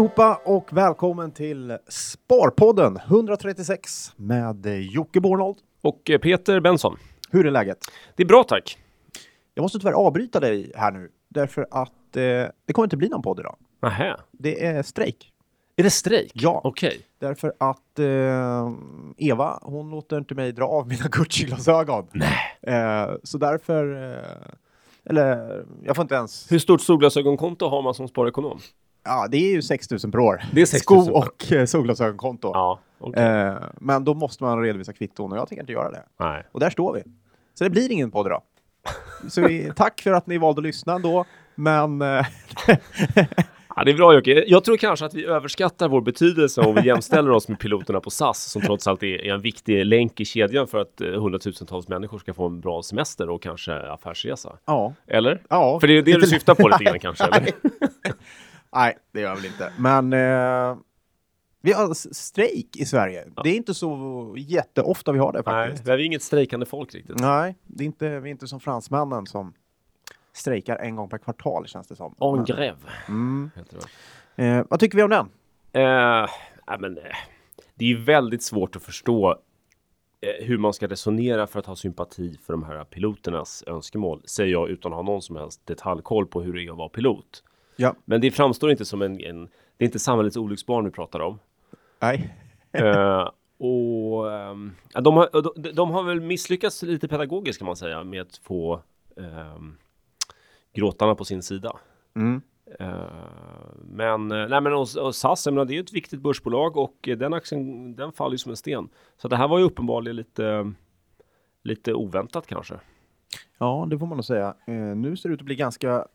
[0.00, 5.56] Allihopa och välkommen till Sparpodden 136 med Jocke Bornold.
[5.80, 6.96] Och eh, Peter Benson.
[7.30, 7.78] Hur är läget?
[8.16, 8.78] Det är bra tack.
[9.54, 12.22] Jag måste tyvärr avbryta dig här nu därför att eh,
[12.66, 13.56] det kommer inte bli någon podd idag.
[13.82, 14.16] Nähä.
[14.32, 15.32] Det är strejk.
[15.76, 16.30] Är det strejk?
[16.34, 16.60] Ja.
[16.64, 17.00] Okej.
[17.18, 18.72] Därför att eh,
[19.16, 22.06] Eva, hon låter inte mig dra av mina Gucci-glasögon.
[22.12, 22.74] Nej.
[22.76, 28.08] Eh, så därför, eh, eller jag får inte ens, Hur stort solglasögonkonto har man som
[28.08, 28.60] sparekonom?
[29.04, 30.42] Ja det är ju 6 000 per år.
[30.52, 32.50] Det är 6 000 Sko och eh, solglasögonkonto.
[32.54, 32.80] Ja.
[32.98, 33.22] okej.
[33.22, 36.02] Eh, men då måste man redovisa kvitton och jag tänker inte göra det.
[36.20, 36.46] Nej.
[36.52, 37.02] Och där står vi.
[37.54, 38.42] Så det blir ingen podd idag.
[39.28, 41.24] Så vi, tack för att ni valde att lyssna ändå.
[41.54, 42.26] Men eh,
[43.76, 44.44] Ja, det är bra Jocke.
[44.46, 48.10] Jag tror kanske att vi överskattar vår betydelse om vi jämställer oss med piloterna på
[48.10, 52.34] SAS som trots allt är en viktig länk i kedjan för att hundratusentals människor ska
[52.34, 54.56] få en bra semester och kanske affärsresa.
[54.66, 54.94] ja.
[55.06, 55.42] Eller?
[55.48, 55.80] ja.
[55.80, 57.24] För det är det du syftar på lite grann kanske?
[57.32, 57.52] Eller?
[58.72, 58.84] Nej.
[58.84, 59.72] Nej, det gör jag väl inte.
[59.78, 60.76] Men eh,
[61.60, 63.24] vi har strejk i Sverige.
[63.44, 65.88] Det är inte så jätteofta vi har det Nej, faktiskt.
[65.88, 67.20] vi är inget strejkande folk riktigt.
[67.20, 69.52] Nej, det är inte, vi är inte som fransmännen som
[70.32, 72.14] strejkar en gång per kvartal känns det som.
[72.20, 72.76] En grève
[73.08, 73.50] Mm.
[74.36, 75.28] Eh, vad tycker vi om den?
[75.72, 76.28] Eh,
[76.68, 77.04] nej, men, eh,
[77.74, 79.30] det är väldigt svårt att förstå
[80.20, 84.52] eh, hur man ska resonera för att ha sympati för de här piloternas önskemål, säger
[84.52, 87.42] jag utan att ha någon som helst detaljkoll på hur det är att vara pilot.
[87.80, 87.94] Ja.
[88.04, 91.38] Men det framstår inte som en, en det är inte samhällets olycksbarn vi pratar om.
[92.00, 92.34] Nej.
[92.72, 93.28] Eh,
[93.58, 94.26] och
[94.92, 98.36] ja, de, har, de, de har väl misslyckats lite pedagogiskt kan man säga med att
[98.36, 98.82] få
[99.16, 99.76] ehm,
[100.72, 101.76] gråtarna på sin sida.
[102.16, 102.42] Mm.
[102.78, 102.94] Eh,
[103.84, 106.76] men, eh, nej men och, och SAS, jag menar, det är ju ett viktigt börsbolag
[106.76, 108.88] och den aktien, den faller ju som en sten.
[109.16, 110.72] Så det här var ju uppenbarligen lite,
[111.62, 112.74] lite oväntat kanske.
[113.58, 114.54] Ja, det får man nog säga.
[114.66, 116.06] Eh, nu ser det ut att bli ganska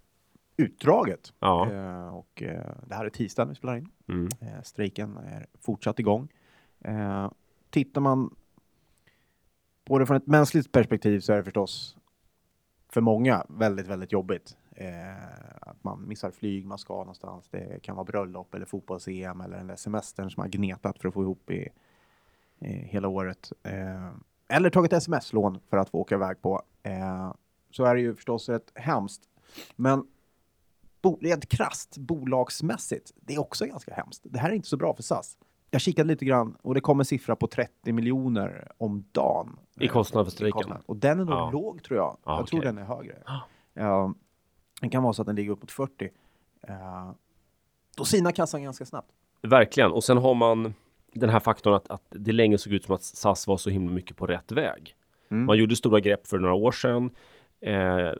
[0.57, 1.33] utdraget.
[1.39, 1.71] Ja.
[1.71, 3.89] Eh, och eh, det här är tisdagen vi spelar in.
[4.07, 4.29] Mm.
[4.41, 6.27] Eh, strejken är fortsatt igång.
[6.79, 7.31] Eh,
[7.69, 8.35] tittar man
[9.85, 11.97] på det från ett mänskligt perspektiv så är det förstås
[12.89, 14.57] för många väldigt, väldigt jobbigt.
[14.71, 17.49] Eh, att man missar flyg, man ska någonstans.
[17.49, 21.13] Det kan vara bröllop eller fotbolls-EM eller den där semestern som man gnetat för att
[21.13, 21.69] få ihop i,
[22.59, 23.51] i hela året.
[23.63, 24.11] Eh,
[24.47, 26.61] eller tagit sms-lån för att få åka iväg på.
[26.83, 27.33] Eh,
[27.71, 29.21] så är det ju förstås rätt hemskt.
[29.75, 30.07] Men
[31.21, 34.21] rent krasst bolagsmässigt, det är också ganska hemskt.
[34.23, 35.37] Det här är inte så bra för SAS.
[35.71, 39.59] Jag kikade lite grann och det kom en siffra på 30 miljoner om dagen.
[39.79, 40.73] I kostnad för strejken.
[40.85, 41.49] Och den är nog Ja.
[41.51, 42.17] låg tror jag.
[42.25, 42.67] Ja, jag tror okej.
[42.67, 43.23] den är högre.
[43.73, 44.13] Ja,
[44.81, 46.05] det kan vara så att den ligger uppåt 40.
[46.69, 47.11] Uh,
[47.97, 49.11] då sinar kassan ganska snabbt.
[49.41, 49.91] Verkligen.
[49.91, 50.73] Och sen har man
[51.13, 53.93] den här faktorn att, att det länge såg ut som att SAS var så himla
[53.93, 54.95] mycket på rätt väg.
[55.31, 55.45] Mm.
[55.45, 57.09] Man gjorde stora grepp för några år sedan.
[57.65, 58.13] Eh,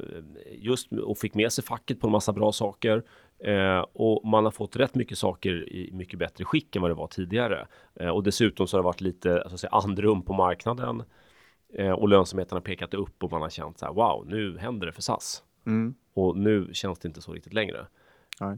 [0.52, 3.04] just och fick med sig facket på en massa bra saker.
[3.40, 6.96] Eh, och man har fått rätt mycket saker i mycket bättre skick än vad det
[6.96, 7.68] var tidigare.
[7.96, 11.04] Eh, och dessutom så har det varit lite så att säga, andrum på marknaden.
[11.98, 14.94] Och lönsamheten har pekat upp och man har känt så här wow, nu händer det
[14.94, 15.44] för SAS.
[15.66, 15.96] Mm.
[16.14, 17.88] Och nu känns det inte så riktigt längre.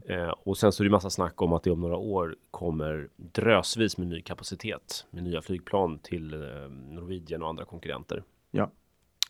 [0.08, 3.08] Eh, och sen så är det massa snack om att det om några år kommer
[3.16, 8.70] drösvis med ny kapacitet med nya flygplan till eh, Norwegian och andra konkurrenter Ja.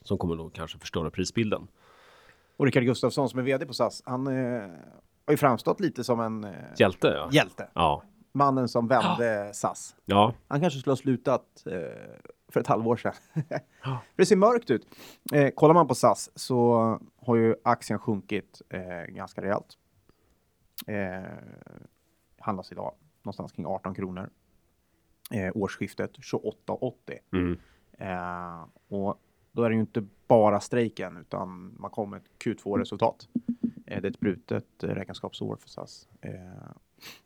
[0.03, 1.69] Som kommer då kanske förstöra prisbilden.
[2.57, 4.63] Och Rickard Gustafsson som är vd på SAS, han eh,
[5.27, 7.29] har ju framstått lite som en eh, Hjälte, ja.
[7.33, 7.69] hjälte.
[7.75, 8.03] Ja.
[8.33, 9.97] Mannen som vände SAS.
[10.05, 11.73] Ja, Han kanske skulle ha slutat eh,
[12.49, 13.13] för ett halvår sedan.
[13.83, 14.87] för det ser mörkt ut.
[15.33, 19.79] Eh, kollar man på SAS så har ju aktien sjunkit eh, ganska rejält.
[20.87, 21.33] Eh,
[22.39, 24.31] handlas idag någonstans kring 18 kronor.
[25.31, 27.19] Eh, årsskiftet 28,80.
[27.33, 27.59] mm.
[27.99, 29.21] Eh, och
[29.53, 33.29] då är det ju inte bara strejken utan man kommer ett Q2-resultat.
[33.87, 36.09] Eh, det är ett brutet eh, räkenskapsår för SAS.
[36.21, 36.31] Eh,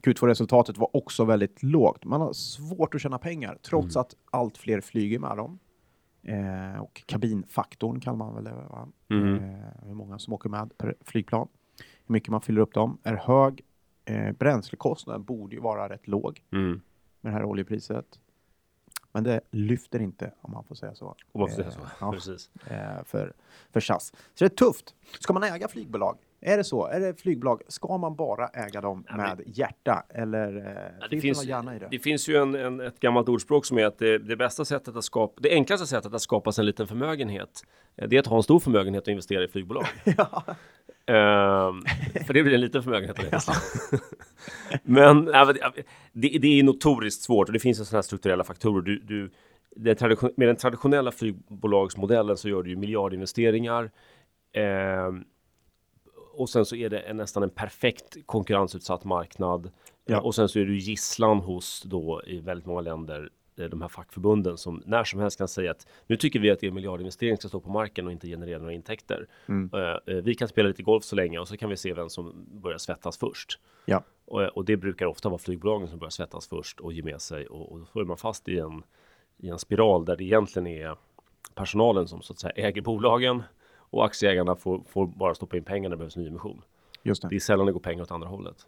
[0.05, 2.05] Q2-resultatet var också väldigt lågt.
[2.05, 5.58] Man har svårt att tjäna pengar trots att allt fler flyger med dem.
[6.23, 8.88] Eh, och kabinfaktorn kan man väl va?
[9.11, 9.35] Mm.
[9.35, 11.49] Eh, hur många som åker med per flygplan.
[12.06, 13.61] Hur mycket man fyller upp dem är hög.
[14.05, 16.81] Eh, bränslekostnaden borde ju vara rätt låg Mm.
[17.20, 18.20] med det här oljepriset.
[19.12, 21.06] Men det lyfter inte om man får säga så.
[21.32, 21.81] Om man får säga Eh, så.
[22.00, 22.50] ja, Precis.
[22.67, 23.32] eh, för,
[23.73, 24.12] för SAS.
[24.35, 24.94] Så det är tufft.
[25.20, 26.19] Ska man äga flygbolag?
[26.41, 26.87] Är det så?
[26.87, 27.62] Är det flygbolag?
[27.69, 30.05] Ska man bara äga dem Ja, men- med hjärta?
[30.09, 31.88] Eller eh, Ja, det, finns, det det?
[31.91, 34.97] det finns ju en, en, ett gammalt ordspråk som är att det, det bästa sättet
[34.97, 37.62] att skapa, det enklaste sättet att skapa sig en liten förmögenhet,
[37.94, 39.85] det är att ha en stor förmögenhet och investera i flygbolag.
[40.17, 40.44] ja.
[41.06, 41.84] Ehm,
[42.26, 43.19] för det blir en liten förmögenhet.
[43.19, 44.00] av det.
[44.82, 45.56] men ja, men
[46.12, 48.82] det, det, är notoriskt svårt och det finns ju sådana här strukturella faktorer.
[48.82, 49.31] Du, du,
[49.76, 53.90] den med den traditionella flygbolagsmodellen så gör du ju miljardinvesteringar.
[54.52, 55.25] Ehm,
[56.34, 59.70] och sen så är det en, nästan en perfekt konkurrensutsatt marknad.
[60.05, 60.20] Ja.
[60.20, 64.56] Och sen så är du gisslan hos då i väldigt många länder de här fackförbunden
[64.58, 67.60] som när som helst kan säga att nu tycker vi att er miljardinvestering ska stå
[67.60, 69.26] på marken och inte generera några intäkter.
[69.46, 69.70] Mm.
[69.75, 72.08] Eh, eh, Vi kan spela lite golf så länge och så kan vi se vem
[72.08, 73.58] som börjar svettas först.
[73.84, 74.02] Ja.
[74.25, 77.46] Och, och det brukar ofta vara flygbolagen som börjar svettas först och ge med sig
[77.46, 78.82] och, och då är man fast i en,
[79.38, 80.96] i en spiral där det egentligen är
[81.55, 83.43] personalen som så att säga äger bolagen
[83.75, 86.62] och aktieägarna får, får bara stoppa in pengar när det behövs nyemission.
[87.02, 87.28] Just det.
[87.28, 88.66] Det är sällan det går pengar åt andra hållet.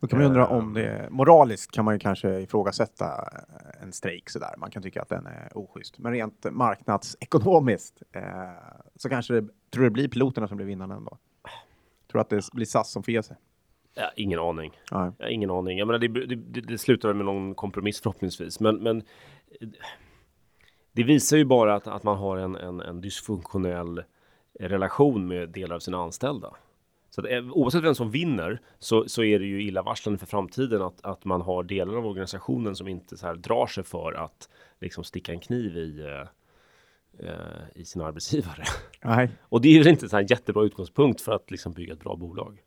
[0.00, 3.28] Då kan man undra om det moraliskt kan man ju kanske ifrågasätta
[3.82, 4.54] en strejk sådär.
[4.58, 5.98] Man kan tycka att den är oschysst.
[5.98, 8.22] Men rent marknadsekonomiskt eh,
[8.96, 11.18] så kanske det, tror det blir piloterna som blir vinnarna ändå.
[12.10, 13.36] Tror att det blir SAS som får ge sig.
[13.94, 14.80] Ja, ingen aning.
[14.92, 15.10] Nej.
[15.18, 15.78] Har ingen aning.
[15.78, 18.60] Jag menar, det, det, det, slutar med någon kompromiss förhoppningsvis.
[18.60, 19.02] Men, men
[20.92, 24.02] det visar ju bara att, att man har en, en, en dysfunktionell
[24.60, 26.54] relation med delar av sina anställda.
[27.18, 30.82] Så att, eh, oavsett vem som vinner så, så är det ju illavarslande för framtiden
[30.82, 34.48] att, att man har delar av organisationen som inte så här drar sig för att
[34.80, 38.64] liksom sticka en kniv i, eh, eh, i sin arbetsgivare.
[39.04, 39.30] Nej.
[39.42, 42.62] Och det är ju inte en jättebra utgångspunkt för att liksom bygga ett bra bolag.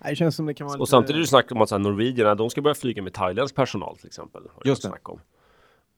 [0.00, 2.36] Nej, Det känns som det kan vara Och samtidigt är det snack om att Norwegian,
[2.36, 4.42] de ska börja flyga med thailändsk personal till exempel.
[4.64, 4.88] Just det.
[4.88, 5.20] Snack om.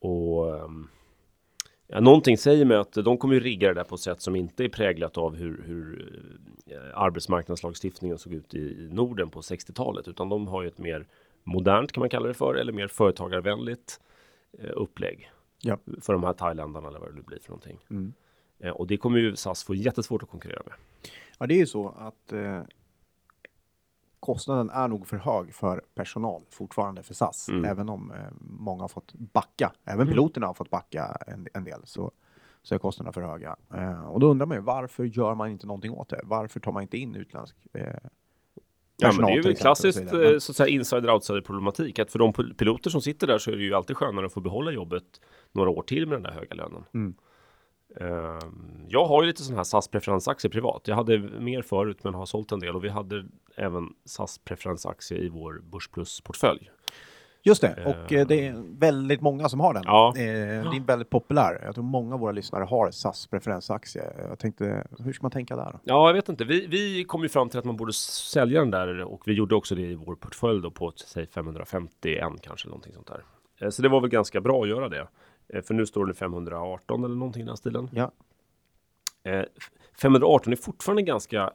[0.00, 0.88] Och um,
[1.88, 4.36] ja, någonting säger mig att de kommer ju rigga det där på ett sätt som
[4.36, 6.12] inte är präglat av hur, hur
[6.66, 11.06] eh, arbetsmarknadslagstiftningen såg ut i, Norden på 60-talet, utan de har ju ett mer
[11.44, 14.00] modernt kan man kalla det för, eller mer företagarvänligt
[14.58, 15.30] eh, upplägg
[15.62, 15.78] Ja.
[16.00, 17.78] för de här thailändarna eller vad det nu blir för någonting.
[17.90, 18.12] Mm.
[18.58, 20.74] Eh, och det kommer ju SAS få jättesvårt att konkurrera med.
[21.38, 22.60] Ja, det är ju så att eh,
[24.20, 27.48] kostnaden är nog för hög för personal fortfarande för SAS.
[27.48, 27.64] Mm.
[27.64, 31.80] Även om eh, många har fått backa, även piloterna har fått backa en, en del,
[31.84, 32.12] så,
[32.62, 33.56] så är kostnaderna för höga.
[33.74, 36.20] Eh, och då undrar man ju varför gör man inte någonting åt det?
[36.24, 37.86] Varför tar man inte in utländsk eh,
[39.00, 40.32] Ja, men det är ju så vidare?
[40.34, 41.98] eh, så att säga insider-outsider problematik.
[41.98, 44.32] Att för de pil- piloter som sitter där så är det ju alltid skönare att
[44.32, 45.04] få behålla jobbet
[45.52, 46.84] några år till med den där höga lönen.
[46.94, 47.14] Mm.
[48.00, 50.82] Ehm, jag har ju lite sådana här SAS preferensaktier privat.
[50.84, 53.24] Jag hade mer förut men har sålt en del och vi hade
[53.56, 56.70] även SAS preferensaktie i vår Börsplus portfölj.
[57.42, 59.82] Just det, och eh, det är väldigt många som har den.
[59.86, 60.08] Ja.
[60.16, 60.22] Eh,
[60.70, 61.60] det är väldigt populär.
[61.64, 64.02] Jag tror många av våra lyssnare har SAS preferensaktie.
[64.28, 65.78] Jag tänkte, hur ska man tänka där?
[65.84, 66.44] Ja, jag vet inte.
[66.44, 69.54] Vi, vi kom ju fram till att man borde sälja den där och vi gjorde
[69.54, 73.22] också det i vår portfölj då på säg 551 kanske någonting sånt där.
[73.60, 75.08] Eh, Så det var väl ganska bra att göra det.
[75.48, 77.90] Eh, För nu står den i 518 eller någonting i den stilen.
[77.92, 78.12] Ja.
[79.22, 79.44] Eh,
[80.02, 81.52] 518 är fortfarande ganska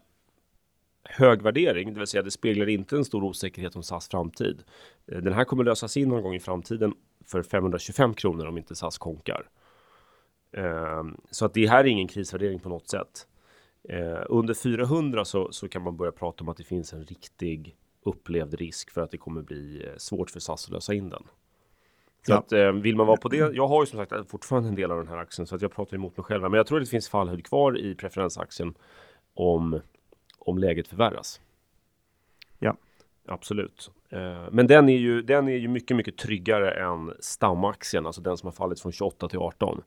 [1.04, 4.64] hög värdering, det vill säga det speglar inte en stor osäkerhet om SAS framtid.
[5.08, 6.94] Eh, Den här kommer lösas in någon gång i framtiden
[7.26, 9.50] för 525 kronor om inte SAS konkar.
[10.52, 13.28] Eh, Så att det här är ingen krisvärdering på något sätt.
[13.90, 17.76] Eh, Under 400 så, så kan man börja prata om att det finns en riktig
[18.06, 21.24] upplevd risk för att det kommer bli eh, svårt för SAS att lösa in den.
[22.26, 22.38] Så Ja.
[22.38, 23.38] att eh, vill man vara på det.
[23.38, 25.72] Jag har ju som sagt fortfarande en del av den här aktien så att jag
[25.72, 26.42] pratar emot mig själv.
[26.42, 28.74] Men jag tror att det finns fallhöjd kvar i preferensaktien
[29.34, 29.80] om,
[30.40, 31.42] om läget förvärras.
[32.60, 32.76] Ja.
[33.28, 33.92] Absolut.
[34.10, 38.38] Eh, men den är, ju, den är ju mycket, mycket tryggare än stamaktien, alltså den
[38.38, 39.82] som har fallit från 28 till 18.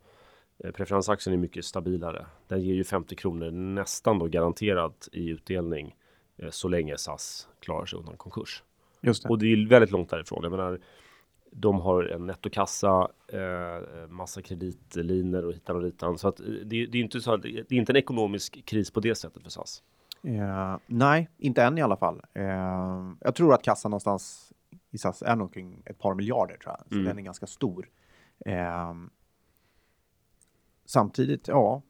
[0.64, 2.26] Eh, preferensaktien är mycket stabilare.
[2.49, 5.95] Den ger ju 50 kronor nästan då garanterat i utdelning
[6.37, 8.62] eh, så länge SAS klarar sig undan konkurs.
[9.00, 9.28] Just det.
[9.28, 10.40] Och det är ju väldigt långt därifrån.
[10.43, 10.81] Jag menar,
[11.50, 16.19] de har en nettokassa, eh, massa kreditlinor och hitan och ditan.
[16.19, 18.91] Så att eh, det, det är inte så att, det är inte en ekonomisk kris
[18.91, 19.83] på det sättet för SAS.
[20.23, 22.23] Eh, nej, inte än i alla fall.
[22.35, 22.45] Eh,
[23.21, 24.53] jag tror att kassan någonstans
[24.91, 26.88] i SAS är nog kring ett par miljarder tror jag.
[26.88, 27.05] Så Mm.
[27.05, 27.88] den är ganska stor.
[28.47, 28.95] Eh,
[30.85, 31.83] samtidigt, ja,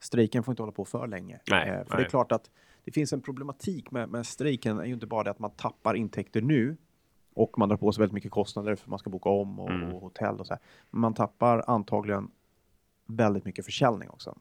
[0.00, 1.40] strejken får inte hålla på för länge.
[1.50, 2.04] Nej, Eh, för det nej.
[2.04, 2.50] är klart att
[2.84, 4.78] det finns en problematik med, med strejken.
[4.78, 6.76] är ju inte bara det att man tappar intäkter nu
[7.34, 9.94] och man drar på sig väldigt mycket kostnader för man ska boka om och, Mm.
[9.94, 10.62] och hotell och så här.
[10.90, 12.30] Man tappar antagligen
[13.06, 14.38] väldigt mycket försäljning också.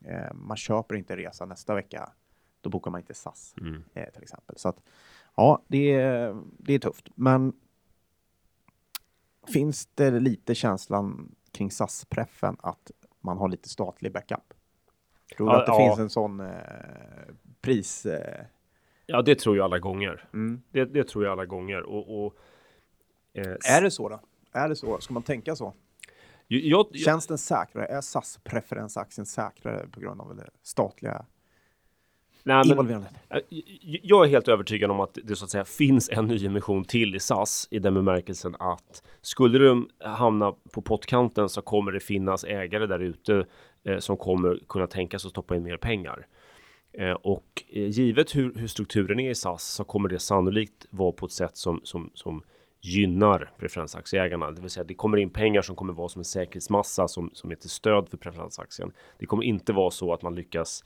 [0.00, 2.12] Eh, man köper inte resa nästa vecka.
[2.60, 3.84] Då bokar man inte SAS Mm.
[3.94, 4.56] eh, till exempel.
[4.58, 4.82] Så att
[5.34, 7.08] ja, det är, det är tufft.
[7.14, 7.52] Men
[9.46, 14.54] finns det lite känslan kring SAS-preffen att man har lite statlig backup?
[15.36, 15.78] Tror du Ja, att det ja.
[15.88, 16.48] finns en sån eh,
[17.60, 18.06] pris?
[18.06, 18.44] Eh,
[19.06, 20.28] Ja, det tror jag alla gånger.
[20.32, 20.62] mm.
[20.70, 21.82] Det, det tror jag alla gånger.
[21.82, 22.34] Och, och,
[23.34, 24.20] eh, Är det så då?
[24.52, 24.98] Är det så?
[25.00, 25.72] Ska man tänka så?
[26.46, 26.60] jag,
[26.92, 27.86] jag, Känns den säkrare?
[27.86, 31.24] Är SAS-preferensaktien säkrare på grund av det statliga
[32.42, 32.90] nej, men?
[33.30, 33.40] Eh,
[34.02, 37.20] Jag är helt övertygad om att det så att säga finns en nyemission till i
[37.20, 42.86] SAS i den bemärkelsen att skulle de hamna på pottkanten så kommer det finnas ägare
[42.86, 43.46] där ute
[43.84, 46.26] eh, som kommer kunna tänka sig att stoppa in mer pengar.
[46.98, 51.12] Eh, och eh, givet hur, hur, strukturen är i SAS så kommer det sannolikt vara
[51.12, 52.42] på ett sätt som, som, som
[52.80, 54.50] gynnar preferensaktieägarna.
[54.50, 57.50] Det vill säga det kommer in pengar som kommer vara som en säkerhetsmassa som, som
[57.50, 58.92] är till stöd för preferensaktien.
[59.18, 60.84] Det kommer inte vara så att man lyckas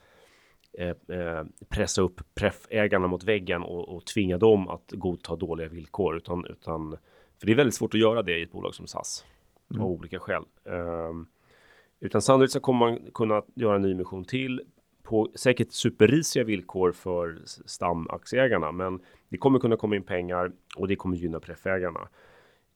[0.72, 6.16] eh, eh, pressa upp preffägarna mot väggen och, och tvinga dem att godta dåliga villkor.
[6.16, 6.96] Utan, utan,
[7.38, 9.24] för det är väldigt svårt att göra det i ett bolag som SAS
[9.70, 9.82] mm.
[9.82, 10.42] av olika skäl.
[10.64, 11.12] Eh,
[12.00, 14.60] utan sannolikt så kommer man kunna göra en nyemission till
[15.08, 20.96] på säkert superrisiga villkor för stamaktieägarna, men det kommer kunna komma in pengar och det
[20.96, 22.08] kommer gynna preffägarna.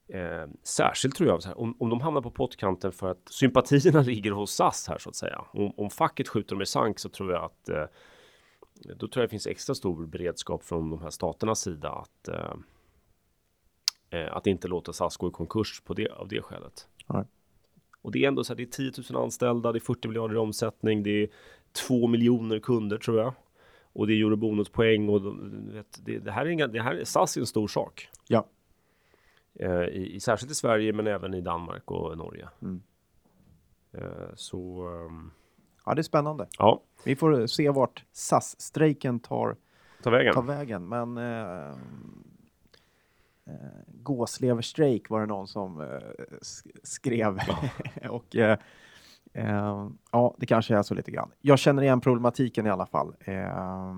[0.09, 4.31] Eh, särskilt tror jag här, om, om de hamnar på pottkanten för att sympatierna ligger
[4.31, 5.45] hos SAS här så att säga.
[5.53, 7.85] Om, om facket skjuter dem i sank så tror jag att eh,
[8.97, 12.55] då tror jag det finns extra stor beredskap från de här staternas sida att eh,
[14.11, 16.89] eh att inte låta SAS gå i konkurs på det, av det skälet.
[17.07, 17.25] Nej.
[18.03, 20.35] Och det är ändå så här, det är 10 000 anställda, det är 40 miljarder
[20.35, 21.29] i omsättning, det är
[21.73, 23.35] 2 miljoner kunder tror jag.
[23.93, 25.21] Och det är eurobonuspoäng och
[25.75, 28.09] vet, det, det, här är inga, det här är SAS är en stor sak.
[28.29, 28.47] Ja.
[29.55, 32.49] Eh, i, särskilt i Sverige men även i Danmark och Norge.
[32.63, 32.83] Mm.
[33.93, 34.89] Eh, så.
[34.89, 35.33] Um,
[35.87, 36.47] ja, det är spännande.
[36.59, 39.57] Ja, vi får se vart SAS-strejken tar,
[40.03, 40.35] tar vägen.
[40.35, 40.89] Tar vägen.
[40.89, 41.71] Men eh,
[43.47, 43.55] eh,
[43.87, 45.99] gåsleverstrejk var det någon som eh,
[46.83, 47.39] skrev.
[47.49, 48.11] Ja.
[48.11, 48.59] och eh,
[49.33, 51.31] eh, ja, det kanske är så lite grann.
[51.41, 53.15] Jag känner igen problematiken i alla fall.
[53.21, 53.95] Eh,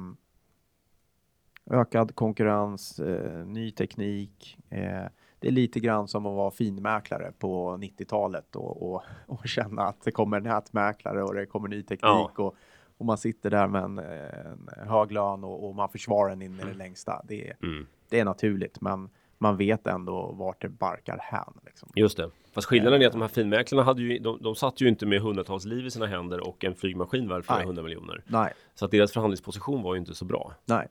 [1.70, 4.58] ökad konkurrens, eh, ny teknik.
[4.70, 5.04] Eh,
[5.38, 10.02] det är lite grann som att vara finmäklare på 90-talet och, och, och, känna att
[10.04, 12.30] det kommer nätmäklare och det kommer ny teknik ja.
[12.36, 12.54] och,
[12.98, 16.54] och man sitter där med en, en hög lön och, och man försvarar den in
[16.54, 16.78] i det mm.
[16.78, 17.22] längsta.
[17.24, 17.86] Det, mm.
[18.08, 21.54] det är naturligt, men man vet ändå vart det barkar hän.
[21.66, 21.88] Liksom.
[21.94, 22.30] Just det.
[22.52, 25.20] Fast skillnaden är att de här finmäklarna hade ju, de, de satt ju inte med
[25.20, 28.22] hundratals liv i sina händer och en flygmaskin värd flera hundra miljoner.
[28.26, 28.52] Nej.
[28.74, 30.52] Så att deras förhandlingsposition var ju inte så bra.
[30.64, 30.88] Nej.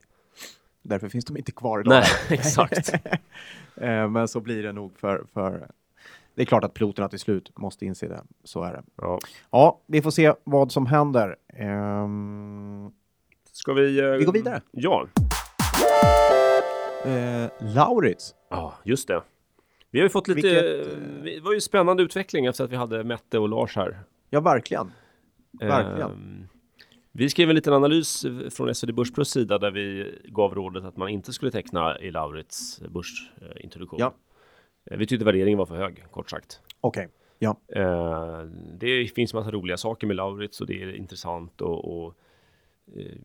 [0.81, 1.91] Därför finns de inte kvar idag.
[1.91, 2.93] Nej, exakt.
[3.75, 5.67] Eh, men så blir det nog för, för
[6.35, 8.23] det är klart att piloterna till slut måste inse det.
[8.43, 8.83] Så är det.
[8.95, 9.19] Ja,
[9.51, 11.35] ja vi får se vad som händer.
[11.59, 12.91] Um...
[13.51, 14.01] Ska vi?
[14.01, 14.17] Uh...
[14.17, 14.61] Vi går vidare.
[14.71, 15.07] Ja.
[17.05, 18.35] Eh, Laurits.
[18.49, 19.21] Ja, just det.
[19.91, 23.03] Vi har ju fått lite, Vilket, det var ju spännande utveckling efter att vi hade
[23.03, 23.99] Mette och Lars här.
[24.29, 24.91] Ja, verkligen.
[25.59, 26.11] Verkligen.
[26.11, 26.47] Eh,
[27.11, 31.09] vi skrev en liten analys från SvD Börsplus sida där vi gav rådet att man
[31.09, 33.99] inte skulle teckna i Laurits börsintroduktion.
[33.99, 34.13] Ja.
[34.91, 36.61] Eh, vi tyckte värderingen var för hög, kort sagt.
[36.81, 37.15] Okej, okay.
[37.39, 37.57] ja.
[37.75, 38.43] Eh,
[38.79, 42.15] det finns massa roliga saker med Laurits och det är intressant och, och
[42.97, 43.17] eh,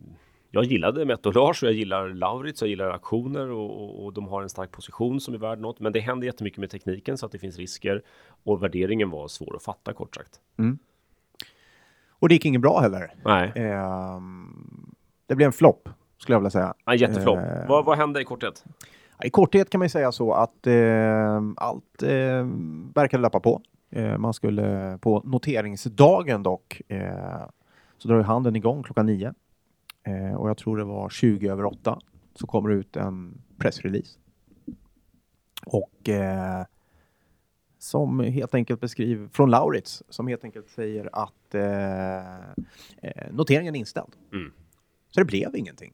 [0.50, 4.12] jag gillade Mette och Lars och jag gillar Laurits, jag gillar aktioner och, och, och,
[4.12, 5.80] de har en stark position som är värd något.
[5.80, 8.02] Men det händer jättemycket med tekniken så att det finns risker
[8.44, 10.40] och värderingen var svår att fatta kort sagt.
[10.58, 10.78] Mm.
[12.10, 13.14] Och det gick inget bra heller.
[13.24, 13.52] Nej.
[13.54, 14.20] Eh,
[15.26, 15.88] det blev en flopp
[16.18, 16.74] skulle jag vilja säga.
[16.86, 17.38] En jätteflopp.
[17.38, 18.64] Eh, vad, vad hände i korthet?
[19.24, 22.46] I korthet kan man säga så att eh, allt eh,
[22.94, 23.62] verkade lappa på.
[23.90, 27.42] Eh, man skulle på noteringsdagen dock eh,
[27.98, 29.34] så drar ju handeln igång klockan nio
[30.08, 31.98] Eh, och jag tror det var 20 över 8
[32.34, 34.18] så kommer det ut en pressrelease.
[35.66, 36.64] Och eh,
[37.78, 42.38] som helt enkelt beskriver, från Laurits, som helt enkelt säger att eh,
[43.02, 44.12] eh noteringen är inställd.
[44.32, 44.52] Mm.
[45.10, 45.92] Så det blev ingenting.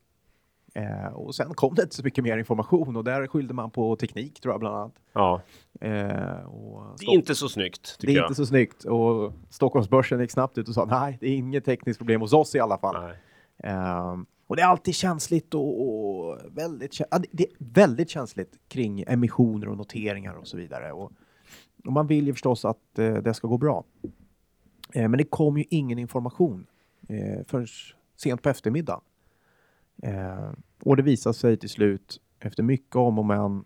[0.74, 3.96] Eh, och sen kom det inte så mycket mer information och där skyllde man på
[3.96, 4.94] teknik tror jag bland annat.
[5.12, 5.42] Ja.
[5.80, 5.90] Eh,
[6.98, 7.96] det är inte så snyggt.
[8.00, 8.24] Det är jag.
[8.24, 11.98] inte så snyggt och Stockholmsbörsen gick snabbt ut och sa nej, det är inget tekniskt
[11.98, 13.02] problem hos oss i alla fall.
[13.02, 13.16] Nej.
[13.56, 19.76] Um, och det är alltid känsligt och, och väldigt, det väldigt känsligt kring emissioner och
[19.76, 20.92] noteringar och så vidare.
[20.92, 21.12] Och,
[21.84, 23.84] och man vill ju förstås att eh, det ska gå bra.
[24.94, 26.66] Eh, men det kom ju ingen information
[27.08, 27.66] eh, förrän
[28.16, 29.00] sent på eftermiddagen.
[30.02, 33.64] Eh, och det visade sig till slut efter mycket om och men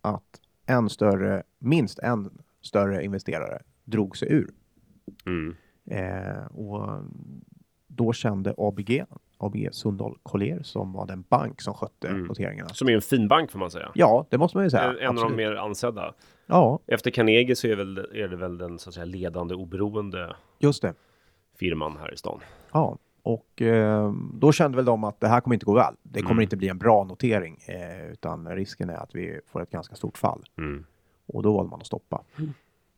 [0.00, 4.54] att en större, minst en större investerare drog sig ur.
[5.26, 5.56] Mm.
[5.84, 7.02] Eh, och
[7.86, 9.04] då kände ABG
[9.38, 12.24] ABG Sundal Collier som var den bank som skötte mm.
[12.24, 12.68] noteringarna.
[12.68, 13.90] Som är en fin bank får man säga.
[13.94, 14.82] Ja, det måste man ju säga.
[14.82, 15.22] En Absolut.
[15.22, 16.14] av de mer ansedda.
[16.46, 16.78] Ja.
[16.86, 20.82] Efter Carnegie så är, väl, är det väl den så att säga ledande oberoende Just
[20.82, 20.94] det.
[21.58, 22.40] firman här i stan.
[22.72, 25.94] Ja, och eh, då kände väl de att det här kommer inte gå väl.
[26.02, 26.42] Det kommer mm.
[26.42, 30.18] inte bli en bra notering, eh, utan risken är att vi får ett ganska stort
[30.18, 30.44] fall.
[30.58, 30.84] Mm.
[31.26, 32.22] Och då valde man att stoppa.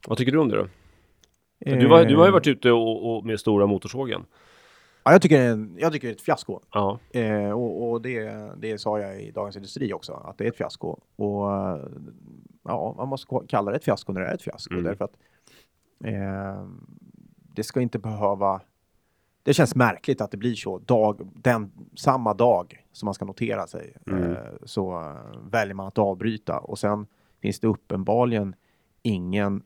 [0.07, 0.69] Vad tycker du om det då?
[1.61, 4.25] Eh, du, var, du har ju varit ute och, och med stora motorsågen.
[5.09, 6.61] Ja, jag, tycker det är en, jag tycker det är ett fiasko.
[6.73, 6.99] Ja.
[7.11, 10.57] Eh, och, och det, det sa jag i Dagens Industri också, att det är ett
[10.57, 11.01] fiasko.
[11.17, 11.47] Och
[12.65, 14.73] ja, man måste kalla det ett fiasko när det är ett fiasko.
[14.73, 14.85] Mm.
[14.85, 15.17] Därför att
[16.05, 16.69] eh,
[17.55, 18.61] det ska inte behöva...
[19.43, 23.67] det känns märkligt att det blir så dag, den, samma dag som man ska notera
[23.67, 23.97] sig.
[24.07, 24.33] Mm.
[24.33, 27.07] Eh, så eh, väljer man att avbryta och sen
[27.43, 28.55] finns det uppenbarligen
[29.03, 29.63] ingen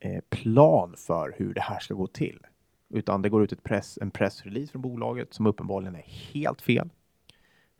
[0.00, 2.46] eh, plan för hur det här ska gå till.
[2.90, 6.90] Utan det går ut ett press, en pressrelease från bolaget som uppenbarligen är helt fel.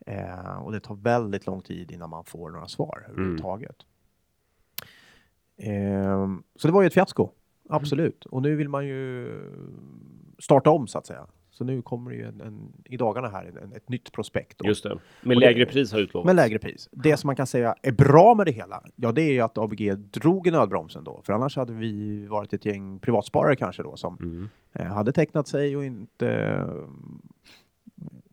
[0.06, 3.76] Eh, och det tar väldigt lång tid innan man får några svar överhuvudtaget.
[5.56, 7.30] Eh, så det var ju ett fiasko.
[7.68, 8.24] Absolut.
[8.24, 9.28] Och nu vill man ju
[10.38, 11.26] starta om så att säga.
[11.60, 14.58] Så nu kommer det ju en, en, i dagarna här en, ett nytt prospekt.
[14.58, 14.66] då.
[14.68, 14.88] Just det.
[15.22, 16.26] Med Och det- lägre pris har utlovats.
[16.26, 16.88] Med lägre pris.
[16.92, 19.58] Det som man kan säga är bra med det hela, ja det är ju att
[19.58, 21.20] ABG drog i nödbromsen då.
[21.24, 24.48] För annars hade vi varit ett gäng privatsparare kanske då som Mm.
[24.72, 26.68] eh, hade tecknat sig och inte eh,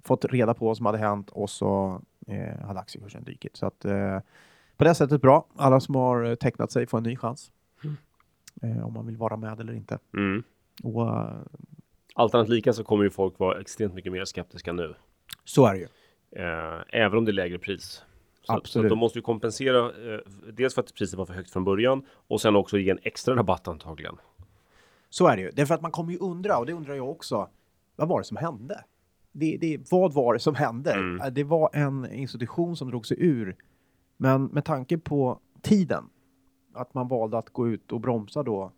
[0.03, 3.55] fått reda på vad som hade hänt och så eh, hade aktiekursen dykit.
[3.57, 4.19] Så att eh,
[4.77, 5.45] på det sättet bra.
[5.55, 7.51] Alla som har tecknat sig får en ny chans.
[8.61, 9.99] Eh, om man vill vara med eller inte.
[10.13, 10.43] Mm.
[10.83, 11.09] Och,
[12.19, 14.95] Allt annat lika så kommer ju folk vara extremt mycket mer skeptiska nu.
[15.43, 15.87] så är det ju.
[16.43, 17.81] Eh, även om det är lägre pris.
[17.81, 18.03] Så,
[18.43, 18.89] så Absolut.
[18.89, 20.19] de måste ju kompensera eh,
[20.53, 23.35] dels för att priset var för högt från början och sen också ge en extra
[23.35, 24.15] rabatt antagligen.
[25.09, 25.51] Så är det ju.
[25.51, 27.49] Därför att man kommer ju undra, och det undrar jag också,
[27.95, 28.83] vad var det som hände?
[29.31, 30.91] Det, det, vad var det som hände?
[30.93, 31.21] Mm.
[31.21, 33.55] Eh, Det var en institution som drog sig ur.
[34.17, 36.09] Men med tanke på tiden,
[36.73, 38.71] att man valde att gå ut och bromsa då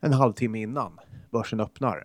[0.00, 1.00] en halvtimme innan
[1.32, 2.04] börsen öppnar.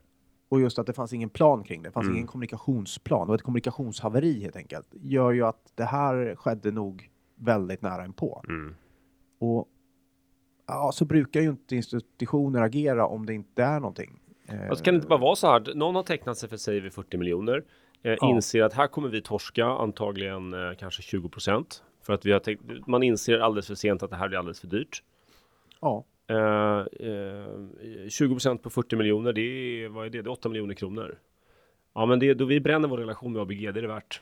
[0.50, 2.16] Och just att det fanns ingen plan kring det, det fanns Mm.
[2.16, 3.28] ingen kommunikationsplan.
[3.28, 4.88] Var ett kommunikationshaveri helt enkelt.
[4.92, 8.44] Gör ju att det här skedde nog väldigt nära inpå.
[8.50, 8.76] Mm.
[9.40, 9.68] Och
[10.68, 14.20] ja, så brukar ju inte institutioner agera om det inte är någonting.
[14.70, 15.76] Alltså, kan det inte bara vara så här?
[15.76, 17.64] Någon har tecknat sig för säger vi 40 miljoner.
[18.04, 18.30] Eh, Ja.
[18.30, 21.84] Inser att här kommer vi torska antagligen eh, kanske 20 procent.
[22.02, 22.42] För att vi har
[22.90, 25.04] man inser alldeles för sent att det här blir alldeles för dyrt.
[25.82, 26.04] Ja,
[28.10, 30.22] 20 procent på 40 miljoner, det är, vad är det?
[30.22, 31.18] Det är 8 miljoner kronor.
[31.96, 34.22] Ja, men det, då vi bränner vår relation med ABG, det är det värt.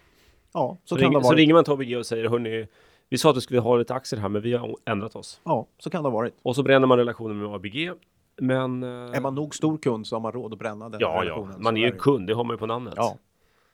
[0.54, 2.68] ja så, Så, kan ring, så ringer man till ABG och säger, hörni,
[3.10, 5.42] vi sa att du skulle ha lite aktier här, men vi har ändrat oss.
[5.44, 6.34] Ja, så kan det ha varit.
[6.42, 7.92] Och så bränner man relationen med ABG.
[8.38, 8.84] Men...
[8.84, 11.22] eh, Är man nog stor kund så har man råd att bränna den ja, ja,
[11.22, 11.64] relationen.
[11.64, 12.94] man Så är ju en kund, det har man ju på namnet.
[12.98, 13.18] Ja,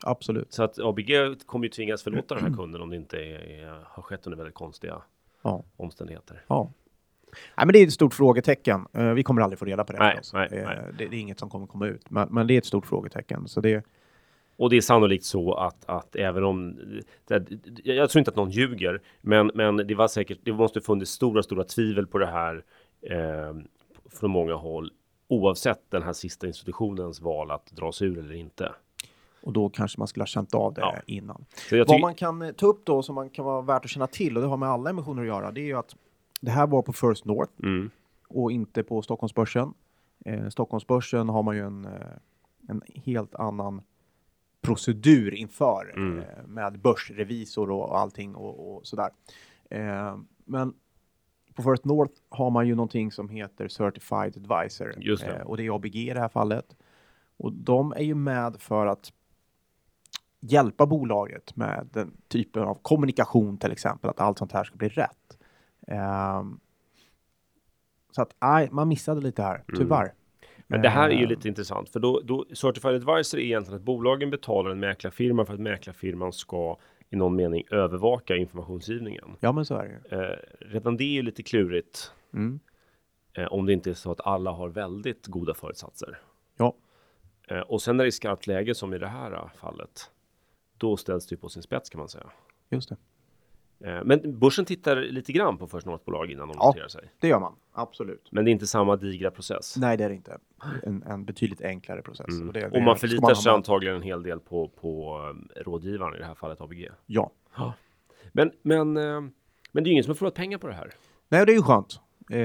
[0.03, 0.53] absolut.
[0.53, 1.11] Så att ABG
[1.45, 4.55] kommer ju tvingas förlåta den här kunden om det inte är, har skett under väldigt
[4.55, 5.01] konstiga
[5.41, 5.63] Ja.
[5.77, 6.43] omständigheter.
[6.47, 6.71] ja.
[7.57, 8.87] Nej, men det är ett stort frågetecken.
[8.93, 9.99] Eh, vi kommer aldrig få reda på det.
[9.99, 10.33] Nej, förstås.
[10.33, 10.77] nej, Eh, nej.
[10.97, 12.09] Det, det är inget som kommer komma ut.
[12.09, 13.47] Men, men det är ett stort frågetecken.
[13.47, 13.83] Så det,
[14.57, 16.75] Och det är sannolikt så att, att även om
[17.27, 17.45] det,
[17.83, 20.39] jag tror inte att någon ljuger, men, men det var säkert.
[20.43, 22.63] Det måste funnits stora, stora tvivel på det här
[23.01, 23.55] eh,
[24.09, 24.91] från många håll,
[25.27, 28.71] oavsett den här sista institutionens val att dra sig ur eller inte.
[29.43, 30.95] och då kanske man skulle ha känt av det Ja.
[31.05, 31.45] innan.
[31.87, 34.35] Vad man kan eh, ta upp då som man kan vara värt att känna till
[34.37, 35.51] och det har med alla emissioner att göra.
[35.51, 35.95] Det är ju att
[36.41, 37.51] det här var på First North.
[37.63, 37.89] mm,
[38.27, 39.73] och inte på Stockholmsbörsen.
[40.25, 41.91] Eh, Stockholmsbörsen har man ju en, eh,
[42.67, 43.81] en helt annan
[44.61, 46.19] procedur inför Mm.
[46.19, 49.09] eh, med börsrevisor och, och allting och, och sådär.
[49.69, 50.73] Eh, men
[51.53, 54.93] på First North har man ju någonting som heter Certified Advisor
[55.25, 55.35] det.
[55.39, 56.75] Eh, och det är ABG i det här fallet.
[57.37, 59.13] Och de är ju med för att
[60.39, 64.89] hjälpa bolaget med den typen av kommunikation till exempel, att allt sånt här ska bli
[64.89, 65.37] rätt.
[65.91, 66.59] Ehm,
[68.11, 70.01] så att nej, man missade lite här, tyvärr.
[70.03, 70.15] Mm.
[70.67, 73.77] Men det här är ju Ehm, lite intressant, för då, då Certified Advisor är egentligen
[73.79, 76.77] att bolagen betalar en mäklarfirma för att mäklarfirman ska
[77.09, 79.37] i någon mening övervaka informationsgivningen.
[79.39, 80.15] Ja, men så är det.
[80.21, 82.59] Eh, redan det är ju lite klurigt Mm.
[83.33, 86.19] eh, om det inte är så att alla har väldigt goda föresatser.
[86.57, 86.75] Ja,
[87.47, 90.11] Eh, och sen när det är skarpt läge som i det här fallet,
[90.77, 92.29] då ställs det ju på sin spets kan man säga.
[92.69, 92.97] just det.
[93.83, 96.67] Eh, men börsen tittar lite grann på First North-bolag innan de Ja.
[96.67, 97.11] noterar sig.
[97.19, 98.27] Det gör man, absolut.
[98.31, 99.75] Men det är inte samma digra process.
[99.77, 100.37] Nej, det är det inte.
[100.83, 102.27] En, en betydligt enklare process.
[102.29, 102.47] Mm.
[102.47, 105.19] Och, det, och det man ska förlitar ha sig antagligen en hel del på, på
[105.55, 106.89] eh, rådgivaren, i det här fallet ABG.
[107.05, 107.31] Ja.
[108.31, 109.21] Men, men, eh,
[109.71, 110.89] men det är ju ingen som har förlorat pengar på det här.
[111.29, 111.99] Nej, det är ju skönt.
[112.31, 112.39] Eh,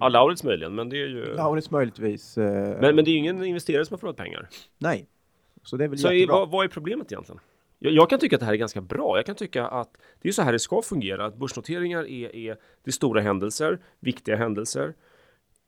[0.00, 1.34] Ja, Laurits möjligen, men det är ju...
[1.34, 2.38] Laurits möjligtvis.
[2.38, 4.48] Eh, Men, men det är ju ingen investerare som har förlorat pengar.
[4.78, 5.06] Nej.
[5.62, 6.36] Så det är väl Så är, jättebra.
[6.38, 7.40] vad, vad är problemet egentligen?
[7.82, 9.18] Jag, jag kan tycka att det här är ganska bra.
[9.18, 11.24] Jag kan tycka att det är så här det ska fungera.
[11.24, 14.94] Att börsnoteringar är, är, det stora händelser, viktiga händelser.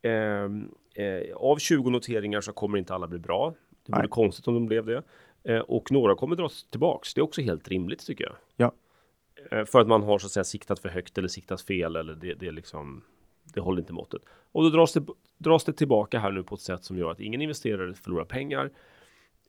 [0.03, 3.55] Ehm, eh, av 20 noteringar så kommer inte alla bli bra.
[3.87, 5.03] Det vore konstigt om de blev det.
[5.45, 7.15] Eh, och några kommer dras tillbaks.
[7.15, 8.35] Det är också helt rimligt tycker jag.
[8.57, 8.73] Ja.
[9.51, 12.15] Eh, för att man har så att säga siktat för högt eller siktat fel eller
[12.15, 13.03] det, det är liksom
[13.55, 14.23] det håller inte måttet.
[14.53, 15.07] Och då dras det,
[15.39, 18.71] dras det tillbaka här nu på ett sätt som gör att ingen investerare förlorar pengar.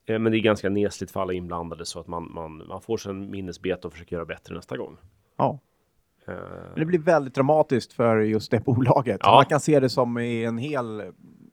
[0.06, 2.98] Eh, Men det är ganska nesligt för alla inblandade så att man, man, man får
[2.98, 4.98] sig en minnesbete och försöker göra bättre nästa gång.
[5.38, 5.60] Ja.
[6.28, 9.20] Eh, Men Det blir väldigt dramatiskt för just det bolaget.
[9.24, 9.36] Ja.
[9.36, 11.04] Man kan se det som i en hel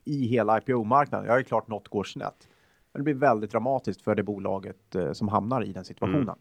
[0.05, 1.27] i hela IPO-marknaden.
[1.27, 2.49] Ja, det är klart något går snett.
[2.93, 6.35] Men det blir väldigt dramatiskt för det bolaget eh, som hamnar i den situationen.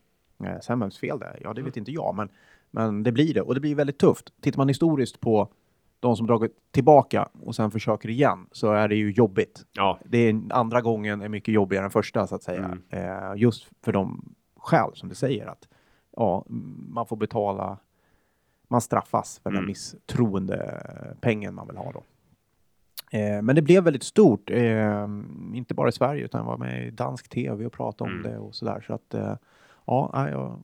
[0.43, 2.29] Eh, sen vems fel det är, ja det vet inte jag, men,
[2.71, 3.41] men det blir det.
[3.41, 4.33] Och det blir väldigt tufft.
[4.41, 5.47] Tittar man historiskt på
[5.99, 9.65] de som dragit tillbaka och sen försöker igen så är det ju jobbigt.
[9.71, 12.77] Ja, Det är andra gången är mycket jobbigare än första så att säga.
[12.89, 15.67] Eh, just för de skäl som du säger att
[16.17, 16.45] ja,
[16.89, 17.77] man får betala,
[18.67, 20.81] man straffas för den misstroende
[21.21, 22.03] pengen man vill ha då.
[23.17, 25.07] Eh, men det blev väldigt stort, eh,
[25.53, 28.55] inte bara i Sverige utan var med i dansk tv och pratade om det och
[28.55, 28.83] sådär.
[28.87, 29.35] Så att eh,
[29.85, 30.59] ja, nej, ja,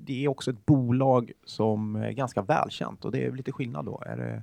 [0.00, 4.02] det är också ett bolag som är ganska välkänt och det är lite skillnad då.
[4.06, 4.42] Är det,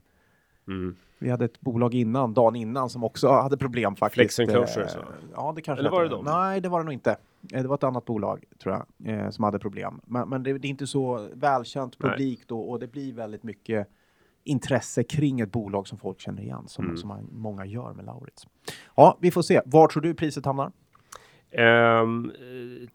[0.68, 0.96] mm.
[1.20, 4.36] vi hade ett bolag innan, dagen innan, som också hade problem faktiskt.
[4.36, 5.00] Flex Enclosure, Eh, så.
[5.34, 6.26] Ja, det kanske Eller var det dem?
[6.26, 7.12] Nej, det var det nog inte.
[7.54, 10.02] Eh, Det var ett annat bolag, tror jag, eh, som hade problem.
[10.06, 12.12] Men, men det, det är inte så välkänt Nej.
[12.12, 13.88] publik då och det blir väldigt mycket
[14.44, 16.98] intresse kring ett bolag som folk känner igen, som, Mm.
[16.98, 18.48] som många gör med Laurits.
[18.96, 19.62] Ja, vi får se.
[19.66, 20.72] Var tror du priset hamnar?
[21.52, 22.06] Eh,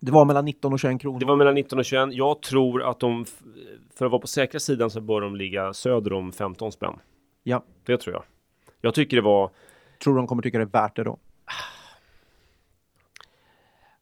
[0.00, 1.20] Det var mellan 19 och 21 kronor.
[1.20, 2.08] det var mellan 19 och 21.
[2.12, 3.24] Jag tror att de,
[3.94, 6.94] för att vara på säkra sidan så bör de ligga söder om 15 spänn.
[7.42, 7.62] Ja.
[7.84, 8.24] Det tror jag.
[8.80, 9.50] Jag tycker det var,
[10.02, 11.18] Tror du de kommer tycka det är värt det då?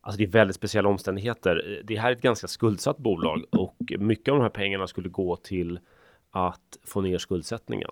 [0.00, 1.82] alltså det är väldigt speciella omständigheter.
[1.84, 5.36] Det här är ett ganska skuldsatt bolag och mycket av de här pengarna skulle gå
[5.36, 5.78] till
[6.30, 7.90] att få ner skuldsättningen.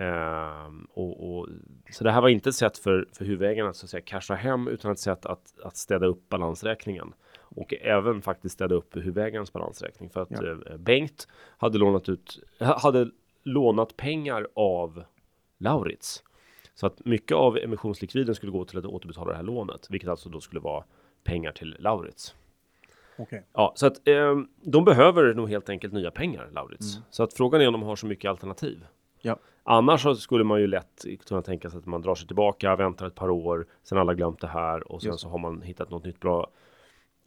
[0.00, 1.48] Ehm, och, och,
[1.90, 4.34] så det här var inte ett sätt för, för huvudägarna att, så att säga, casha
[4.34, 7.12] hem utan ett sätt att, att städa upp balansräkningen.
[7.38, 10.10] Och även faktiskt städa upp huvudägarens balansräkning.
[10.10, 10.46] För att Ja.
[10.70, 11.28] eh, Bengt
[11.58, 13.10] hade lånat, ut, hade
[13.42, 15.04] lånat pengar av
[15.58, 16.22] Laurits.
[16.74, 20.28] Så att mycket av emissionslikviden skulle gå till att återbetala det här lånet, vilket alltså
[20.28, 20.84] då skulle vara
[21.24, 22.34] pengar till Laurits.
[23.18, 23.44] Okej.
[23.52, 26.98] Ja, så att eh, de behöver nog helt enkelt nya pengar, Laurits.
[27.10, 28.86] Så att frågan är om de har så mycket alternativ.
[29.20, 29.38] Ja.
[29.68, 33.06] Annars så skulle man ju lätt kunna tänka sig att man drar sig tillbaka, väntar
[33.06, 35.90] ett par år, sen alla glömt det här och sen Just så har man hittat
[35.90, 36.50] något nytt bra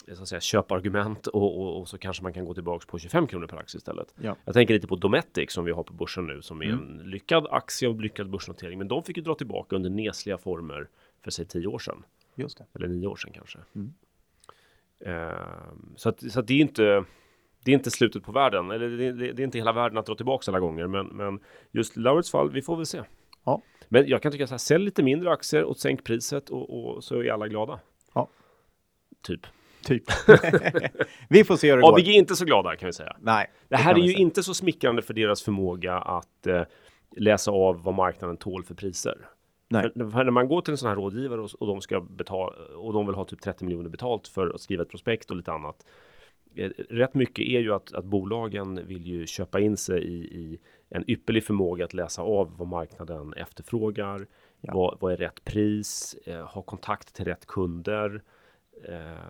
[0.08, 3.00] eh, så att säga, köpargument och, och, och så kanske man kan gå tillbaks på
[3.00, 4.14] 25 kronor per aktie istället.
[4.22, 4.36] Ja.
[4.46, 7.48] Jag tänker lite på Dometic som vi har på börsen nu som är en lyckad
[7.52, 8.78] aktie och lyckad börsnotering.
[8.78, 10.88] Men de fick ju dra tillbaka under nesliga former
[11.24, 12.04] för sig 10 år sedan.
[12.36, 12.66] Just det.
[12.74, 13.60] Eller nio år sedan kanske.
[13.76, 13.94] Mm.
[15.06, 17.04] Ehm, så att, så att det är inte
[17.66, 20.06] det är inte slutet på världen, eller det, det, det är inte hela världen att
[20.06, 21.40] dra tillbaka alla gånger, men, men
[21.72, 23.02] just Laurits fall, vi får väl se.
[23.46, 23.62] Ja.
[23.90, 27.04] Men jag kan tycka så här, sälj lite mindre aktier och sänk priset och, och
[27.04, 27.80] så är alla glada.
[28.14, 28.30] Ja.
[29.22, 29.42] Typ.
[29.84, 30.04] Typ.
[31.30, 31.94] vi får se hur det går.
[31.94, 33.16] ABG är inte så glada kan vi säga.
[33.20, 33.52] Nej.
[33.68, 34.22] Det här kan är ju säga.
[34.22, 36.62] inte så smickrande för deras förmåga att eh,
[37.18, 39.18] läsa av vad marknaden tål för priser.
[39.70, 39.92] Nej.
[39.94, 42.94] För när man går till en sån här rådgivare och, och de ska betala och
[42.94, 45.86] de vill ha typ 30 miljoner betalt för att skriva ett prospekt och lite annat.
[46.56, 50.60] Eh, rätt mycket är ju att, att bolagen vill ju köpa in sig i, i
[50.90, 54.28] en ypperlig förmåga att läsa av vad marknaden efterfrågar.
[54.62, 54.74] Ja.
[54.74, 56.16] Vad, vad är rätt pris?
[56.26, 58.24] Eh, ha kontakt till rätt kunder.
[58.88, 59.30] Eh,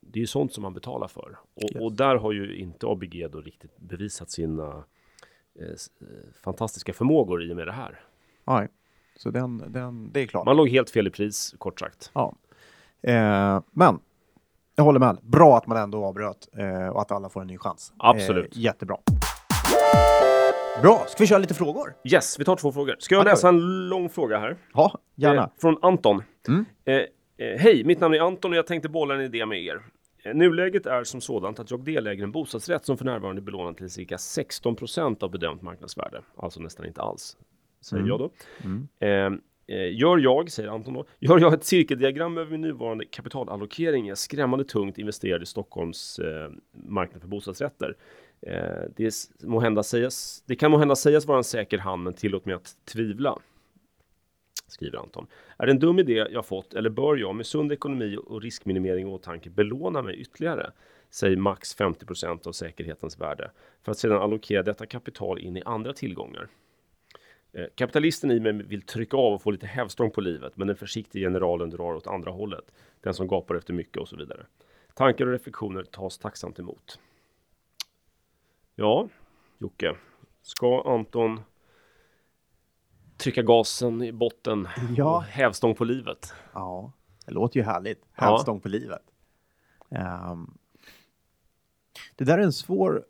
[0.00, 1.36] det är ju sånt som man betalar för.
[1.54, 1.82] Och, Yes.
[1.82, 4.84] och där har ju inte ABG då riktigt bevisat sina
[5.60, 5.66] eh,
[6.00, 8.00] eh, fantastiska förmågor i och med det här.
[8.44, 8.68] Nej.
[9.16, 10.46] Så den, den, det är klart.
[10.46, 12.10] Man låg helt fel i pris, kort sagt.
[12.14, 12.36] Ja.
[13.02, 13.98] Eh, men
[14.76, 15.18] jag håller med.
[15.22, 17.92] Bra att man ändå avbröt eh, och att alla får en ny chans.
[17.98, 18.56] Absolut.
[18.56, 18.96] Eh, jättebra.
[20.82, 21.94] Bra, ska vi köra lite frågor?
[22.04, 22.96] Yes, vi tar två frågor.
[22.98, 24.56] Ska jag Ja, läsa en lång fråga här?
[24.74, 25.42] Ja, gärna.
[25.42, 26.22] Eh, från Anton.
[26.48, 26.64] Mm.
[26.84, 29.80] Eh, eh, Hej, mitt namn är Anton och jag tänkte bolla en idé med er.
[30.24, 33.76] Eh, Nuläget är som sådant att jag deläger en bostadsrätt som för närvarande är belånad
[33.76, 36.20] till cirka 16% av bedömt marknadsvärde.
[36.36, 37.36] Alltså nästan inte alls,
[37.80, 38.08] säger Mm.
[38.08, 38.30] jag då.
[38.64, 39.40] Mm.
[39.68, 44.14] Eh, gör jag, säger Anton då, gör jag ett cirkeldiagram över min nuvarande kapitalallokering är
[44.14, 47.96] skrämmande tungt investerad i Stockholms eh, marknad för bostadsrätter.
[48.40, 52.44] Eh, det, är måhända sägas, det kan måhända sägas vara en säker hand, men tillåt
[52.44, 53.38] mig att tvivla.
[54.68, 55.26] Skriver Anton.
[55.58, 59.08] Är det en dum idé jag fått eller bör jag med sund ekonomi och riskminimering
[59.08, 60.70] i åtanke belåna mig ytterligare?
[61.10, 63.50] Säg max 50% av säkerhetens värde
[63.82, 66.48] för att sedan allokera detta kapital in i andra tillgångar.
[67.56, 70.76] Eh, Kapitalisten i mig vill trycka av och få lite hävstång på livet, men den
[70.76, 72.72] försiktiga generalen drar åt andra hållet.
[73.00, 74.46] Den som gapar efter mycket och så vidare.
[74.94, 77.00] Tankar och reflektioner tas tacksamt emot.
[78.74, 79.08] Ja,
[79.58, 79.96] Jocke.
[80.42, 81.40] Ska Anton
[83.16, 85.16] trycka gasen i botten Ja.
[85.16, 86.34] och hävstång på livet?
[86.52, 86.92] Ja,
[87.26, 88.00] det låter ju härligt.
[88.16, 88.24] Ja.
[88.30, 89.02] Hävstång på livet.
[89.90, 90.54] Ehm,
[92.16, 93.04] det där är en svår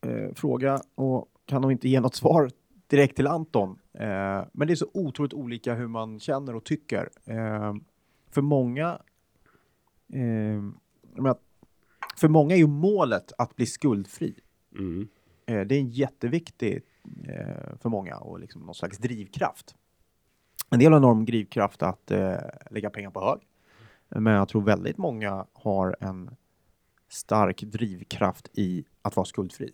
[0.00, 2.50] eh, fråga och kan nog inte ge något svar
[2.92, 3.78] direkt till Anton.
[3.92, 7.08] Eh, men det är så otroligt olika hur man känner och tycker.
[7.26, 7.84] Ehm,
[8.30, 8.98] för många
[11.16, 11.36] menar,
[12.16, 14.34] för många är ju målet att bli skuldfri.
[14.78, 15.08] Mm.
[15.46, 16.82] Eh, det är en jätteviktig
[17.28, 19.74] eh, för många och liksom någon slags drivkraft.
[20.70, 22.36] en del har enorm drivkraft att eh,
[22.70, 23.40] lägga pengar på hög.
[24.08, 26.30] Men jag tror väldigt många har en
[27.08, 29.72] stark drivkraft i att vara skuldfri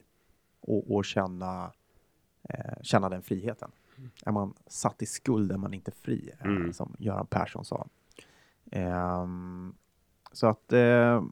[0.60, 1.72] och, och känna,
[2.48, 3.70] eh, känna den friheten.
[4.26, 6.72] Är man satt i skuld är man inte fri, Mm.
[6.72, 7.86] som Göran Persson sa.
[8.70, 9.74] Ehm,
[10.32, 11.22] så att eh,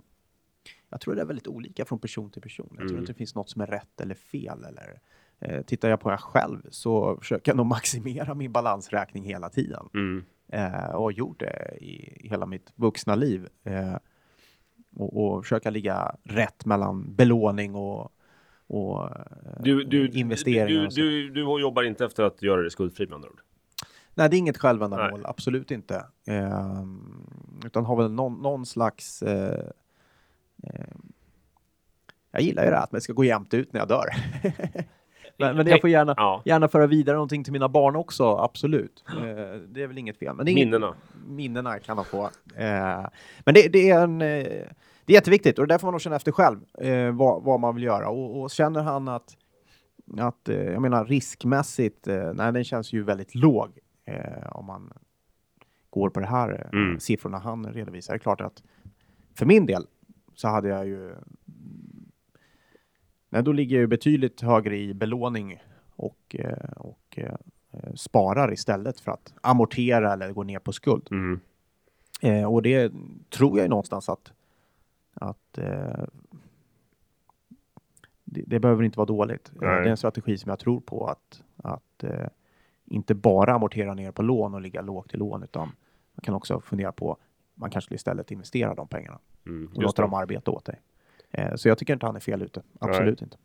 [0.89, 2.67] jag tror det är väldigt olika från person till person.
[2.71, 3.01] Jag tror Mm.
[3.01, 4.65] inte det finns något som är rätt eller fel.
[4.65, 5.01] Eller,
[5.39, 9.89] eh, tittar jag på jag själv så försöker jag nog maximera min balansräkning hela tiden.
[9.95, 10.25] Mm.
[10.49, 13.49] Eh, och har gjort det i, i hela mitt vuxna liv.
[13.65, 13.97] Eh,
[14.97, 18.13] och, och försöka ligga rätt mellan belåning och,
[18.67, 19.23] och eh,
[19.61, 20.67] Du, du, investeringar.
[20.67, 23.41] du, och du, du jobbar inte efter att göra dig skuldfri med andra ord?
[24.15, 26.05] Nej, det är inget självändamål, absolut inte.
[26.27, 27.27] Ehm,
[27.67, 29.23] utan har väl någon, någon slags...
[29.23, 29.67] Eh,
[30.63, 30.87] eh,
[32.31, 34.05] jag gillar ju det här att det ska gå jämnt ut när jag dör.
[35.39, 36.43] men, men jag får gärna, Ja.
[36.45, 39.05] gärna föra vidare någonting till mina barn också, absolut.
[39.09, 39.15] Eh,
[39.69, 40.35] det är väl inget fel.
[40.37, 40.95] Men det är inget, Minnena.
[41.27, 42.25] minnena kan man få.
[42.57, 43.07] Eh,
[43.45, 44.23] men det, det är en...
[45.07, 47.75] Det är jätteviktigt och där får man nog känna efter själv eh, vad, vad man
[47.75, 48.09] vill göra.
[48.09, 49.37] Och, och känner han att,
[50.19, 54.93] att eh, jag menar riskmässigt, eh, nej den känns ju väldigt låg eh, om man
[55.91, 57.01] går på det här eh, Mm.
[57.01, 58.15] siffrorna han redovisar.
[58.15, 58.63] Det är klart att
[59.35, 59.87] för min del
[60.35, 61.15] så hade jag ju
[63.29, 65.63] Nej, då ligger jag ju betydligt högre i belåning
[65.97, 67.19] och, eh, och
[67.95, 71.09] sparar istället för att amortera eller gå ner på skuld.
[71.11, 71.41] Mm.
[72.23, 72.93] Eh, och det
[73.31, 74.33] tror jag ju någonstans att,
[75.21, 76.05] att eh,
[78.25, 79.53] det, det behöver inte vara dåligt.
[79.55, 79.87] Eh, Det Nej.
[79.87, 82.27] är en strategi som jag tror på att, att eh,
[82.85, 85.69] inte bara amortera ner på lån och ligga lågt i lån utan
[86.15, 87.17] man kan också fundera på
[87.55, 89.71] man kanske istället investera de pengarna Mm.
[89.75, 90.07] och låta det.
[90.09, 90.81] dem arbeta åt dig.
[91.31, 92.63] Eh, så jag tycker inte han är fel ute.
[92.81, 93.37] Absolut inte.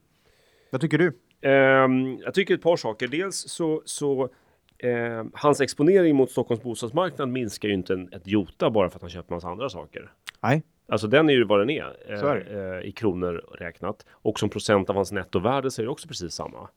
[0.72, 1.20] Vad tycker du?
[1.50, 3.08] Ehm, jag tycker ett par saker.
[3.08, 4.30] Dels så, så
[4.78, 9.02] eh, hans exponering mot Stockholms bostadsmarknad minskar ju inte en, ett jota bara för att
[9.02, 10.12] han köper massa andra saker.
[10.42, 14.06] Nej, Alltså den är ju vad den är, eh, är eh, i kronor räknat.
[14.12, 16.70] Och som procent av hans nettovärde så är det också precis samma.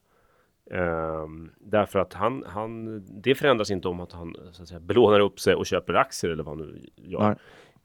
[0.70, 5.20] Ehm, därför att han, han, det förändras inte om att han så att säga, belånar
[5.20, 7.38] upp sig och köper aktier eller vad han nu gör.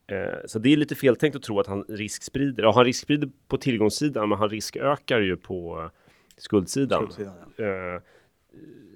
[0.07, 2.63] Eh, så det är lite feltänkt att tro att han risksprider.
[2.63, 5.89] Ja, han risksprider på tillgångssidan, men han riskökar ju på eh,
[6.37, 7.01] skuldsidan.
[7.01, 7.65] Skuldsidan, ja.
[7.65, 8.01] Eh,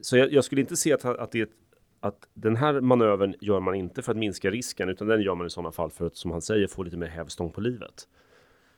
[0.02, 1.50] så jag, jag skulle inte se att, att, det är ett,
[2.04, 5.48] att den här manövern gör man inte för att minska risken, utan den gör man
[5.48, 8.08] i sådana fall för att, som han säger, få lite mer hävstång på livet.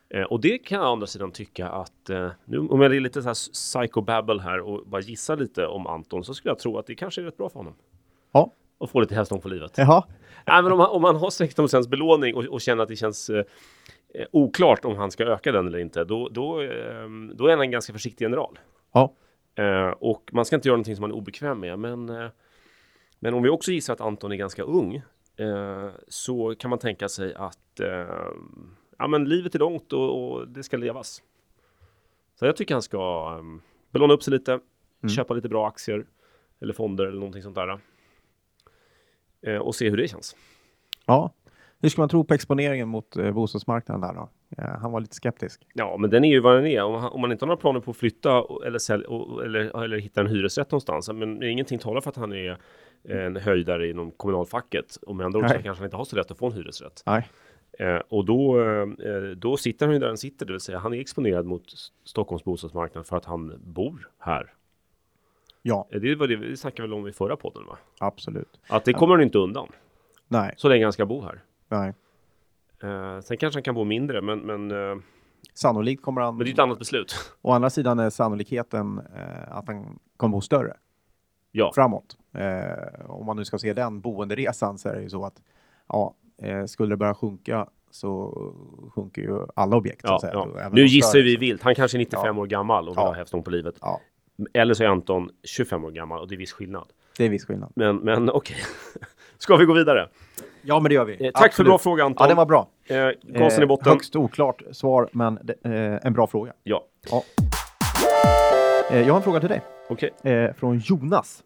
[0.10, 3.00] Eh, och det kan jag å andra sidan tycka att, eh, nu om jag är
[3.00, 6.78] lite så här psychobabble här och bara gissar lite om Anton, så skulle jag tro
[6.78, 7.76] att det kanske är rätt bra för honom.
[8.32, 8.52] Ja.
[8.78, 9.74] Och få lite hävstång på livet.
[9.78, 10.04] Jaha.
[10.48, 13.30] Nej, men om man, om man har 16 belåning och, och känner att det känns
[13.30, 13.46] eh,
[14.14, 17.62] eh, oklart om han ska öka den eller inte, då, då, eh, då är han
[17.62, 18.60] en ganska försiktig general.
[18.94, 19.14] Ja.
[19.56, 21.80] Eh, och man ska inte göra någonting som man är obekväm med.
[21.80, 22.30] Men,
[23.20, 24.96] men om vi också gissar att Anton är ganska ung
[25.36, 27.88] eh, så kan man tänka sig att eh,
[28.98, 31.24] ja, men livet är långt och, och det ska levas.
[32.40, 34.60] Så jag tycker han ska um, belåna upp sig lite,
[35.16, 36.06] köpa lite bra aktier
[36.60, 37.80] eller fonder eller någonting sånt där.
[39.42, 40.36] Eh, och se hur det känns.
[41.06, 41.34] Ja.
[41.80, 44.30] Hur ska man tro på exponeringen mot eh, bostadsmarknaden där då?
[44.58, 45.68] Han var lite skeptisk.
[45.74, 46.84] Ja, men den är ju vad den är.
[46.84, 49.04] Om, om man inte har några planer på att flytta eller, sälj,
[49.46, 51.10] eller, eller hitta en hyresrätt någonstans.
[51.14, 52.58] Men ingenting talar för att han är
[53.04, 54.96] en höjdare inom kommunalfacket.
[54.96, 57.04] Och med andra ord så kanske han inte har så lätt att få en hyresrätt.
[57.06, 57.30] Nej.
[57.80, 60.94] Eh, och då, eh, då sitter han ju där han sitter, det vill säga han
[60.94, 61.64] är exponerad mot
[62.04, 64.54] Stockholms bostadsmarknad för att han bor här.
[65.62, 67.78] Ja, Eh, Det var det vi snackade väl om i förra podden va?
[68.00, 68.60] absolut.
[68.68, 69.68] Att det kommer han inte undan.
[70.28, 71.40] Nej, Så länge han ska bo här.
[71.68, 71.94] nej.
[72.84, 74.98] Eh, sen kanske han kan bo mindre, men, men, eh,
[75.54, 76.38] Sannolikt kommer han...
[76.38, 77.16] men det är ett annat beslut.
[77.42, 80.74] Å andra sidan är sannolikheten eh, att han kommer bo större
[81.52, 82.18] Ja, framåt.
[83.06, 85.42] Om man nu ska se den boenderesan så är det ju så att
[85.88, 86.16] ja,
[86.68, 88.32] skulle det börja sjunka så
[88.96, 90.02] sjunker ju alla objekt.
[90.04, 90.70] ja, ja.
[90.72, 91.64] Nu gissar större, vi så- vilt.
[91.64, 92.42] Han kanske är 95 Ja.
[92.42, 93.08] år gammal och vill Ja.
[93.08, 93.76] ha hävstång på livet.
[94.54, 96.88] Eller så är Anton 25 år gammal och det är viss skillnad.
[97.18, 97.72] det är viss skillnad.
[97.76, 98.58] Men, men okej.
[99.38, 100.10] Ska vi gå vidare?
[100.68, 101.14] Ja, men det gör vi.
[101.14, 101.70] Eh, tack för Absolut.
[101.70, 102.24] bra fråga Anton.
[102.24, 102.68] Ja, den var bra.
[102.88, 103.92] Eh, gasen i Eh, botten.
[103.94, 105.72] Högst oklart svar, men eh,
[106.08, 106.54] en bra fråga.
[106.64, 106.84] Ja,
[108.92, 110.10] Eh, jag har en fråga till dig okej.
[110.24, 111.44] eh, från Jonas.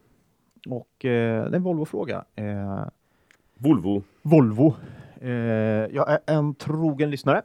[0.69, 2.23] Och det är en Volvo-fråga.
[3.57, 4.03] Volvo.
[4.21, 4.75] Volvo.
[5.91, 7.41] Jag är en trogen lyssnare.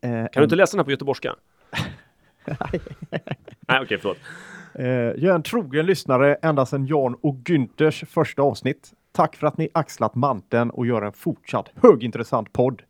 [0.00, 1.34] Kan du inte läsa den här på göteborgska?
[3.68, 4.18] Nej, okej, förlåt.
[4.74, 8.92] Eh, jag är en trogen lyssnare ända sedan Jan och Günthers första avsnitt.
[9.12, 12.82] Tack för att ni axlat manteln och gör en fortsatt högintressant podd.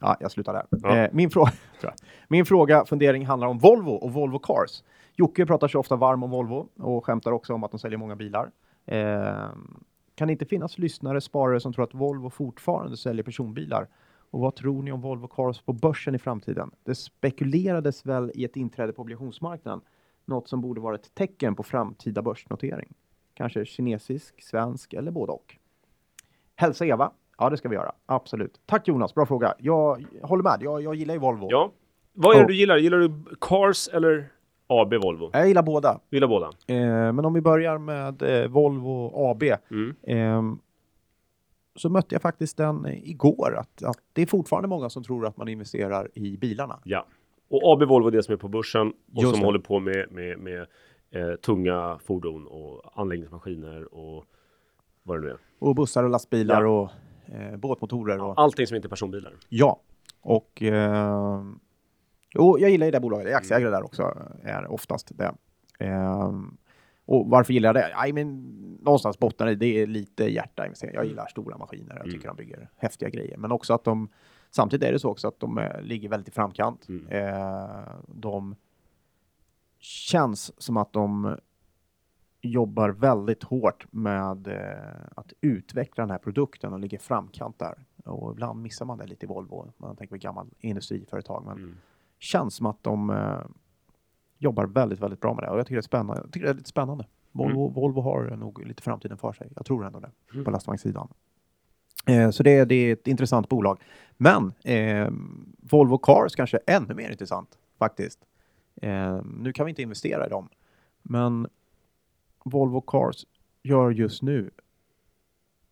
[0.00, 0.66] Ja, jag slutar där.
[0.70, 0.96] Ja.
[0.96, 1.44] Eh, min, frå-
[1.80, 1.94] tror jag.
[2.28, 4.82] min fråga, fundering handlar om Volvo och Volvo Cars.
[5.16, 8.16] Jocke pratar så ofta varm om Volvo och skämtar också om att de säljer många
[8.16, 8.50] bilar.
[8.86, 9.48] Eh,
[10.14, 13.88] Kan det inte finnas lyssnare, sparare som tror att Volvo fortfarande säljer personbilar?
[14.30, 16.70] Och vad tror ni om Volvo Cars på börsen i framtiden?
[16.84, 19.80] Det spekulerades väl i ett inträde på obligationsmarknaden,
[20.26, 22.88] något som borde vara ett tecken på framtida börsnotering.
[23.34, 25.56] Kanske kinesisk, svensk eller både och.
[26.56, 27.10] Hälsa Eva.
[27.38, 27.92] Ja, det ska vi göra.
[28.06, 28.60] Absolut.
[28.66, 29.54] Tack Jonas, bra fråga.
[29.58, 30.58] Jag håller med.
[30.60, 31.46] Jag, jag gillar ju Volvo.
[31.50, 31.72] Ja.
[32.12, 32.46] Vad är det Ja.
[32.46, 32.76] du gillar?
[32.76, 34.28] Gillar du Cars eller
[34.66, 35.30] AB Volvo?
[35.32, 36.00] Jag gillar båda.
[36.10, 36.46] Du gillar båda?
[36.66, 36.76] Eh,
[37.12, 39.42] men om vi börjar med eh, Volvo AB.
[39.70, 39.94] Mm.
[40.02, 40.58] Ehm,
[41.76, 45.26] så mötte jag faktiskt den eh, igår, att, att det är fortfarande många som tror
[45.26, 46.78] att man investerar i bilarna.
[46.84, 47.06] Ja.
[47.50, 49.46] Och AB Volvo är det som är på börsen och Just som det.
[49.46, 50.66] håller på med, med, med
[51.12, 54.24] eh, tunga fordon och anläggningsmaskiner och
[55.02, 55.38] vad det nu är.
[55.58, 56.68] Och bussar och lastbilar Ja.
[57.28, 58.22] och eh, båtmotorer.
[58.22, 59.32] Och, Allting som inte är personbilar.
[59.48, 59.80] Ja,
[60.20, 61.42] och eh,
[62.34, 63.24] jo, jag gillar ju det bolaget.
[63.26, 64.02] Jag är aktieägare där också,
[64.42, 65.34] är oftast det.
[65.78, 66.32] Eh,
[67.04, 67.94] och varför gillar jag det?
[67.96, 68.42] Nej, men
[68.82, 70.66] någonstans bottnar det, det är lite hjärta.
[70.92, 71.96] Jag gillar stora maskiner.
[71.96, 74.08] Jag tycker de bygger häftiga grejer, men också att de
[74.50, 76.88] samtidigt är det så också att de eh, ligger väldigt i framkant.
[76.88, 77.06] Mm.
[77.08, 78.54] Eh, de
[79.84, 81.36] känns som att de
[82.40, 87.84] jobbar väldigt hårt med eh, att utveckla den här produkten och ligger framkant där.
[88.04, 89.72] Och ibland missar man det lite i Volvo.
[89.76, 91.76] Man tänker på gammal industriföretag, men Mm.
[92.18, 93.40] känns som att de eh,
[94.38, 95.50] jobbar väldigt, väldigt bra med det.
[95.50, 96.22] Och jag tycker det är spännande.
[96.22, 97.06] Jag tycker det är lite spännande.
[97.32, 99.52] Volvo, Volvo har nog lite framtiden för sig.
[99.56, 100.44] Jag tror ändå det Mm.
[100.44, 101.08] på lastvagnssidan.
[102.06, 103.80] Eh, så det, det är ett intressant bolag.
[104.16, 105.10] Men eh,
[105.58, 108.18] Volvo Cars kanske är ännu mer intressant faktiskt.
[108.82, 110.48] Eh, nu kan vi inte investera i dem,
[111.02, 111.46] men
[112.44, 113.26] Volvo Cars
[113.62, 114.50] gör just nu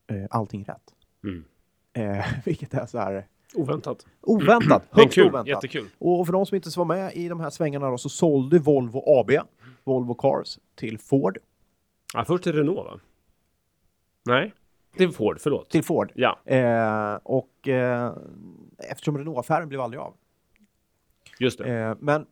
[0.06, 0.94] eh, allting rätt.
[1.24, 1.44] Mm.
[1.92, 4.06] Eh, vilket är så här Oväntat.
[4.20, 5.48] oväntat, Men högst kul, oväntat.
[5.48, 5.88] jättekul.
[5.98, 9.02] Och för de som inte var med i de här svängarna då, så sålde Volvo
[9.20, 9.30] AB,
[9.84, 11.38] Volvo Cars, till Ford.
[12.14, 13.00] Ja, först det Renault va?
[14.24, 14.52] Nej,
[14.96, 15.70] är Ford, förlåt.
[15.70, 16.12] Till Ford.
[16.14, 18.12] Ja, Eh, och eh,
[18.78, 20.14] eftersom Renault-affären blev aldrig av.
[21.38, 21.68] just det.
[21.74, 22.26] Eh, men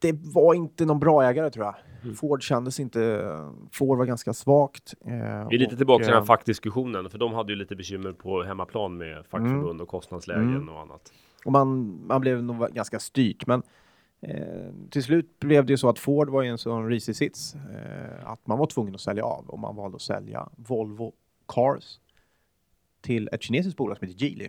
[0.00, 1.74] det var inte någon bra ägare tror jag.
[2.02, 2.14] Mm.
[2.14, 3.30] Ford kändes inte...
[3.72, 4.94] Ford var ganska svagt.
[5.06, 5.10] Eh,
[5.48, 7.76] Vi är lite och, tillbaka till den eh, här fackdiskussionen, för de hade ju lite
[7.76, 10.68] bekymmer på hemmaplan med fackförbund och kostnadslägen Mm.
[10.68, 11.12] och annat.
[11.44, 13.46] Och man, man blev nog ganska styrt.
[13.46, 13.62] Men
[14.20, 17.54] eh, till slut blev det ju så att Ford var i en sån risig sits
[17.54, 21.12] eh, att man var tvungen att sälja av och man valde att sälja Volvo
[21.48, 21.98] Cars
[23.00, 24.48] till ett kinesiskt bolag som heter Geely.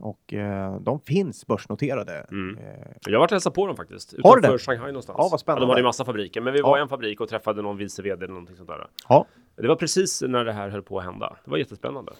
[0.00, 2.26] Och eh, de finns börsnoterade.
[2.30, 2.58] Mm.
[2.58, 2.64] Eh,
[3.06, 4.14] Jag har varit och hälsat på dem faktiskt.
[4.24, 4.58] Har Utanför det?
[4.58, 5.16] Shanghai någonstans.
[5.20, 5.64] Ja, vad spännande.
[5.66, 6.66] de hade ju massa fabriker, men vi Ja.
[6.68, 8.86] var i en fabrik och träffade någon vice vd eller någonting sånt där.
[9.08, 9.26] ja.
[9.56, 11.36] Det var precis när det här höll på att hända.
[11.44, 12.12] Det var jättespännande.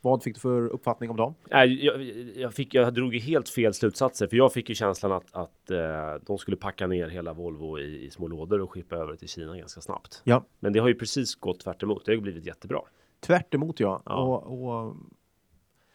[0.00, 1.34] Vad fick du för uppfattning om dem?
[1.50, 2.02] Nej, jag,
[2.36, 5.70] jag, fick, jag drog ju helt fel slutsatser, för jag fick ju känslan att, att
[5.70, 5.78] eh,
[6.26, 9.56] de skulle packa ner hela Volvo i, i små lådor och skippa över till Kina
[9.56, 10.20] ganska snabbt.
[10.24, 10.44] Ja.
[10.60, 12.02] Men det har ju precis gått tvärt emot.
[12.06, 12.80] Det har blivit jättebra.
[13.20, 14.02] Tvärt emot ja.
[14.06, 14.14] Ja.
[14.22, 14.96] Och, och,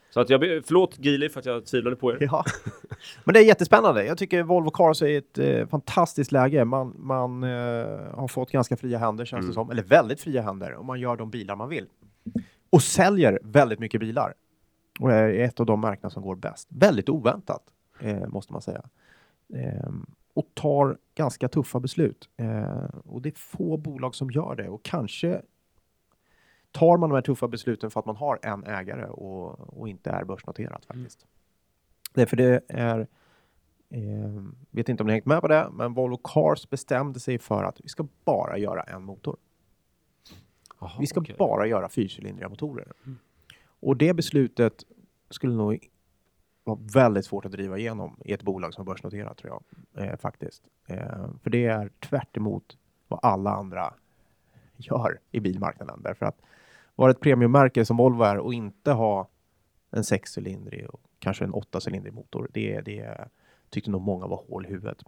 [0.10, 2.18] Så att jag, förlåt Gili för att jag tvivlade på er.
[2.22, 2.44] ja.
[3.24, 4.06] Men det är jättespännande.
[4.06, 6.66] Jag tycker Volvo Cars är ett eh, fantastiskt läge.
[6.66, 7.50] Man, man eh,
[8.14, 9.48] har fått ganska fria händer känns Mm.
[9.50, 9.72] det som.
[9.72, 10.74] Eller väldigt fria händer.
[10.74, 11.86] Och man gör de bilar man vill.
[12.70, 14.34] Och säljer väldigt mycket bilar.
[15.00, 16.68] Och är ett av de märkena som går bäst.
[16.72, 17.64] Väldigt oväntat,
[18.00, 18.84] eh, måste man säga.
[19.54, 19.90] Eh,
[20.34, 22.30] och tar ganska tuffa beslut.
[22.38, 24.70] Eh, och det är få bolag som gör det.
[24.70, 25.42] Och kanske
[26.72, 30.10] tar man de här tuffa besluten för att man har en ägare och, och inte
[30.10, 31.26] är börsnoterat faktiskt.
[32.14, 33.00] Därför det är,
[33.90, 37.64] eh, vet inte om ni hängt med på det, men Volvo Cars bestämde sig för
[37.64, 39.38] att vi ska bara göra en motor.
[40.80, 41.36] Jaha, Vi ska okej.
[41.40, 42.92] bara göra fyrcylindriga motorer.
[43.80, 44.84] Och det beslutet
[45.30, 45.90] skulle nog
[46.64, 49.62] vara väldigt svårt att driva igenom i ett bolag som är börsnoterat tror
[49.94, 50.06] jag.
[50.06, 50.64] Eh, faktiskt.
[50.88, 52.78] Eh, för det är tvärt emot
[53.08, 53.94] vad alla andra
[54.78, 56.02] gör i bilmarknaden.
[56.04, 56.42] Därför att
[56.96, 59.28] vara ett premiummärke som Volvo är och inte ha
[59.92, 63.28] en sexcylindrig och kanske en åttacylindrig motor, det, det
[63.70, 65.04] tyckte nog många var hål i huvudet.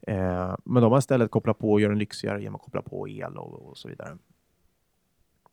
[0.00, 3.08] Eh, men de har istället kopplat på och gör den lyxigare genom att koppla på
[3.08, 4.18] el och, och så vidare.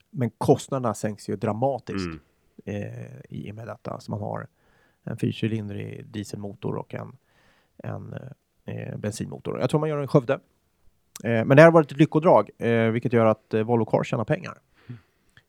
[0.10, 2.20] Men kostnaderna sänks ju dramatiskt Mm.
[2.66, 4.00] eh, i och med detta.
[4.00, 4.48] Så man har
[5.04, 7.18] en fyrcylindrig dieselmotor och en,
[7.78, 8.16] en
[8.66, 9.60] eh, bensinmotor.
[9.60, 10.40] Jag tror man gör den i Skövde.
[11.24, 14.08] Eh, men det här har varit ett lyckodrag, eh, vilket gör att eh, Volvo Cars
[14.08, 14.58] tjänar pengar.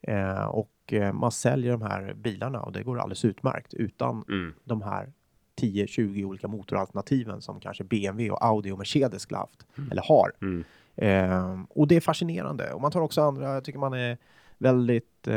[0.03, 0.71] Eh, och
[1.13, 4.55] man säljer de här bilarna och det går alldeles utmärkt utan Mm.
[4.65, 5.13] de här
[5.61, 10.33] 10-20 olika motoralternativen som kanske BMW och Audi och Mercedes skulle haft, eller har.
[10.43, 10.65] Mm.
[10.97, 12.73] Eh, och det är fascinerande.
[12.73, 14.19] Och man tar också andra, jag tycker man är
[14.59, 15.29] väldigt,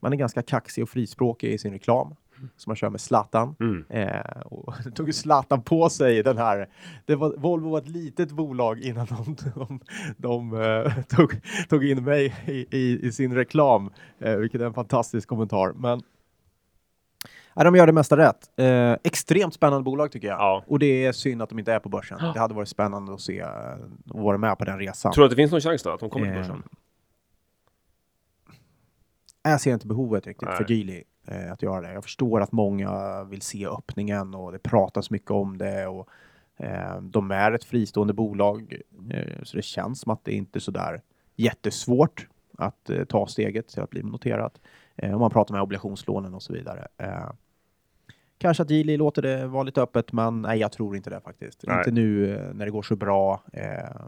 [0.00, 2.14] man är ganska kaxig och frispråkig i sin reklam.
[2.56, 3.56] Som man kör med Zlatan.
[3.60, 3.84] Mm.
[3.88, 6.68] Eh, och det tog ju Zlatan på sig den här.
[7.06, 9.80] Det var, Volvo var ett litet bolag innan de, de,
[10.16, 14.74] de eh, tog, tog in mig i, i, i sin reklam, eh, vilket är en
[14.74, 15.72] fantastisk kommentar.
[15.76, 16.02] Men
[17.54, 18.50] ja, de gör det mesta rätt.
[18.56, 20.38] Eh, extremt spännande bolag tycker jag.
[20.38, 20.64] Ja.
[20.66, 22.18] Och det är synd att de inte är på börsen.
[22.34, 23.48] Det hade varit spännande att se eh,
[24.10, 25.12] och vara med på den resan.
[25.12, 26.62] Tror du att det finns någon chans då att de kommer till Eh, börsen?
[29.42, 30.56] Jag ser inte behovet riktigt Nej.
[30.56, 31.92] för Geely eh, att göra det.
[31.92, 35.86] Jag förstår att många vill se öppningen och det pratas mycket om det.
[35.86, 36.08] Och,
[36.56, 38.76] eh, de är ett fristående bolag
[39.10, 41.00] eh, så det känns som att det inte är så där
[41.36, 44.60] jättesvårt att eh, ta steget till att bli noterat.
[44.96, 46.88] Eh, om man pratar med obligationslånen och så vidare.
[48.42, 51.64] Kanske att Geely låter det vara lite öppet, men nej, jag tror inte det faktiskt.
[51.66, 51.78] Nej.
[51.78, 53.42] Inte nu när det går så bra.
[53.52, 54.00] Eh,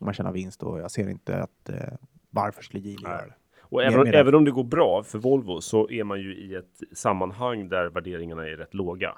[0.00, 1.94] man tjänar vinst och jag ser inte att eh,
[2.30, 3.34] varför skulle Geely göra det.
[3.72, 6.54] Och även, mer- även om det går bra för Volvo så är man ju i
[6.54, 9.14] ett sammanhang där värderingarna är rätt låga.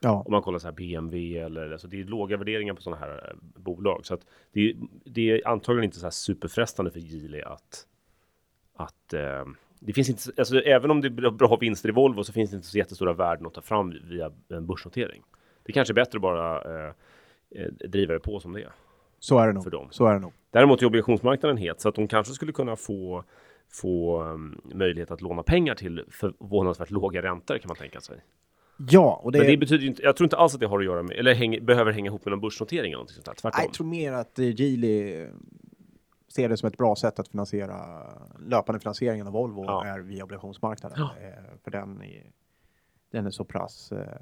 [0.00, 0.22] Ja.
[0.26, 3.30] Om man kollar så här BMW eller alltså det är låga värderingar på sådana här
[3.30, 4.20] eh, bolag så att
[4.52, 4.74] det är,
[5.04, 7.86] det är antagligen inte så här superfrestande för Geely att
[8.76, 9.44] att eh,
[9.80, 12.56] det finns inte, alltså även om det är bra vinster i Volvo så finns det
[12.56, 15.22] inte så jättestora värden att ta fram via en börsnotering.
[15.62, 16.92] Det kanske är bättre att bara eh,
[17.50, 18.72] eh, driva det på som det är.
[19.18, 19.64] Så är det nog.
[19.64, 19.88] För dem.
[19.90, 20.32] Så är det nog.
[20.50, 23.24] Däremot är obligationsmarknaden het så att de kanske skulle kunna få
[23.74, 28.24] få um, möjlighet att låna pengar till förvånansvärt låga räntor kan man tänka sig.
[28.90, 30.84] Ja, och det, Men det betyder inte, jag tror inte alls att det har att
[30.84, 33.34] göra med, eller häng, behöver hänga ihop med någon börsnotering eller någonting sånt där.
[33.34, 33.60] Tvärtom.
[33.64, 35.28] Jag tror mer att eh, Geely eh,
[36.28, 38.06] ser det som ett bra sätt att finansiera
[38.46, 39.84] löpande finansieringen av Volvo Ja.
[39.86, 40.98] är via obligationsmarknaden.
[41.00, 41.10] Ja.
[41.26, 42.30] Eh, för den är,
[43.10, 43.92] den är så pass...
[43.92, 44.20] Eh,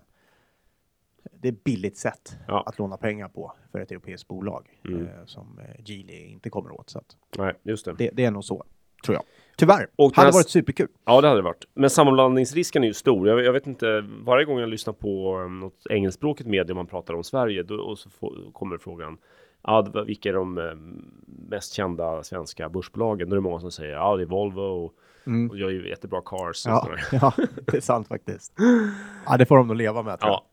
[1.32, 2.62] det är ett billigt sätt Ja.
[2.66, 5.07] att låna pengar på för ett europeiskt bolag Mm.
[5.07, 6.90] eh, som eh, Geely inte kommer åt.
[6.90, 7.94] Så att Nej, just det.
[7.98, 8.64] det, det är nog så,
[9.05, 9.24] tror jag.
[9.57, 9.86] Tyvärr.
[9.96, 10.88] Och hade här- varit superkul.
[11.05, 11.64] Ja, det hade det varit.
[11.74, 13.28] Men sammanblandningsrisken är ju stor.
[13.28, 17.14] Jag, jag vet inte, varje gång jag lyssnar på um, något engelskspråkigt medie man pratar
[17.14, 19.18] om Sverige, då, och så får, kommer frågan,
[19.62, 20.64] ja, vilka är de eh,
[21.50, 23.28] mest kända svenska börsbolagen?
[23.28, 24.92] Då är det många som säger, ja, det är Volvo och,
[25.26, 25.50] Mm.
[25.50, 26.66] och jag är ju jättebra Cars.
[26.66, 27.32] Ja, ja,
[27.66, 28.53] det är sant faktiskt.
[29.26, 30.36] Ja, det får de nog leva med, tror jag.
[30.36, 30.44] ja,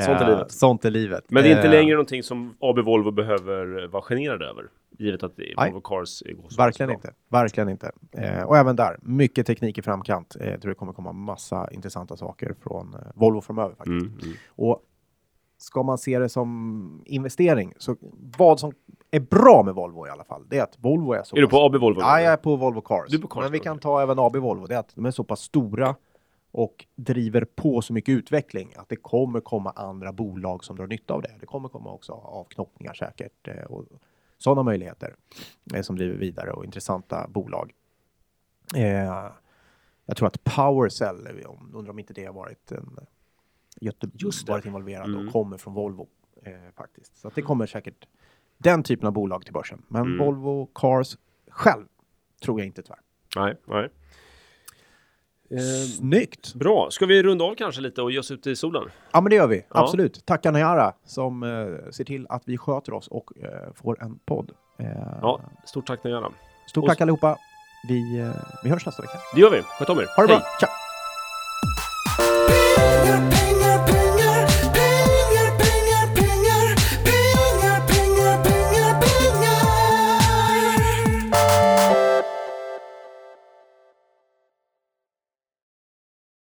[0.00, 0.52] sånt är Eh, livet.
[0.52, 1.24] Sånt är livet.
[1.28, 4.64] Men det är inte Eh, längre någonting som AB Volvo behöver vara generad över.
[4.98, 5.54] Givet att Nej.
[5.56, 6.94] Volvo Cars går så Verkligen bra.
[6.94, 7.12] inte.
[7.28, 7.92] Verkligen inte.
[8.12, 10.36] Eh, och även där, mycket teknik i framkant.
[10.40, 13.88] Jag tror det kommer komma massa intressanta saker från Volvo framöver faktiskt.
[14.06, 14.34] Mm, mm.
[14.48, 14.82] Och
[15.58, 17.96] ska man se det som investering, så
[18.38, 18.72] vad som
[19.10, 21.46] är bra med Volvo i alla fall, det är att Volvo är så Är du
[21.46, 22.00] pass- på AB Volvo?
[22.00, 23.08] Ja, jag är på Volvo Cars.
[23.10, 24.66] Du på Cars, Men vi kan ta även AB Volvo.
[24.66, 25.94] Det är att de är så pass stora
[26.52, 31.14] och driver på så mycket utveckling att det kommer komma andra bolag som drar nytta
[31.14, 31.36] av det.
[31.40, 33.84] Det kommer komma också avknoppningar säkert eh, och
[34.38, 35.14] sådana möjligheter
[35.74, 37.72] eh, som driver vidare och intressanta bolag.
[38.76, 39.30] Eh,
[40.06, 41.28] jag tror att PowerCell,
[41.72, 42.98] undrar om inte det har varit en
[43.80, 44.52] Göte- Just det.
[44.52, 45.26] varit involverad Mm.
[45.26, 46.08] och kommer från Volvo
[46.76, 47.16] faktiskt.
[47.16, 48.06] Så det kommer säkert
[48.58, 49.82] den typen av bolag till börsen.
[49.88, 50.18] Men Mm.
[50.18, 51.16] Volvo Cars
[51.48, 51.86] själv
[52.42, 53.00] tror jag inte tyvärr.
[53.36, 53.88] Nej, nej.
[55.52, 55.58] Eh,
[55.98, 56.54] Snyggt!
[56.54, 56.88] Bra.
[56.90, 58.82] Ska vi runda av kanske lite och ge oss ut i solen?
[59.12, 59.56] Ja, men det gör vi.
[59.56, 59.64] Ja.
[59.80, 60.26] Absolut.
[60.26, 61.48] Tacka Najara som eh,
[61.90, 64.50] ser till att vi sköter oss och eh, får en podd.
[64.78, 64.86] Eh,
[65.22, 66.28] ja, stort tack Najara.
[66.66, 66.88] Stort och...
[66.88, 67.36] tack allihopa.
[67.88, 68.30] Vi, eh,
[68.64, 69.18] vi hörs nästa vecka.
[69.34, 69.62] Det gör vi.
[69.62, 70.06] Sköt om er.
[70.16, 70.38] Ha det Hej.
[70.38, 70.46] bra.
[70.60, 70.70] Ciao.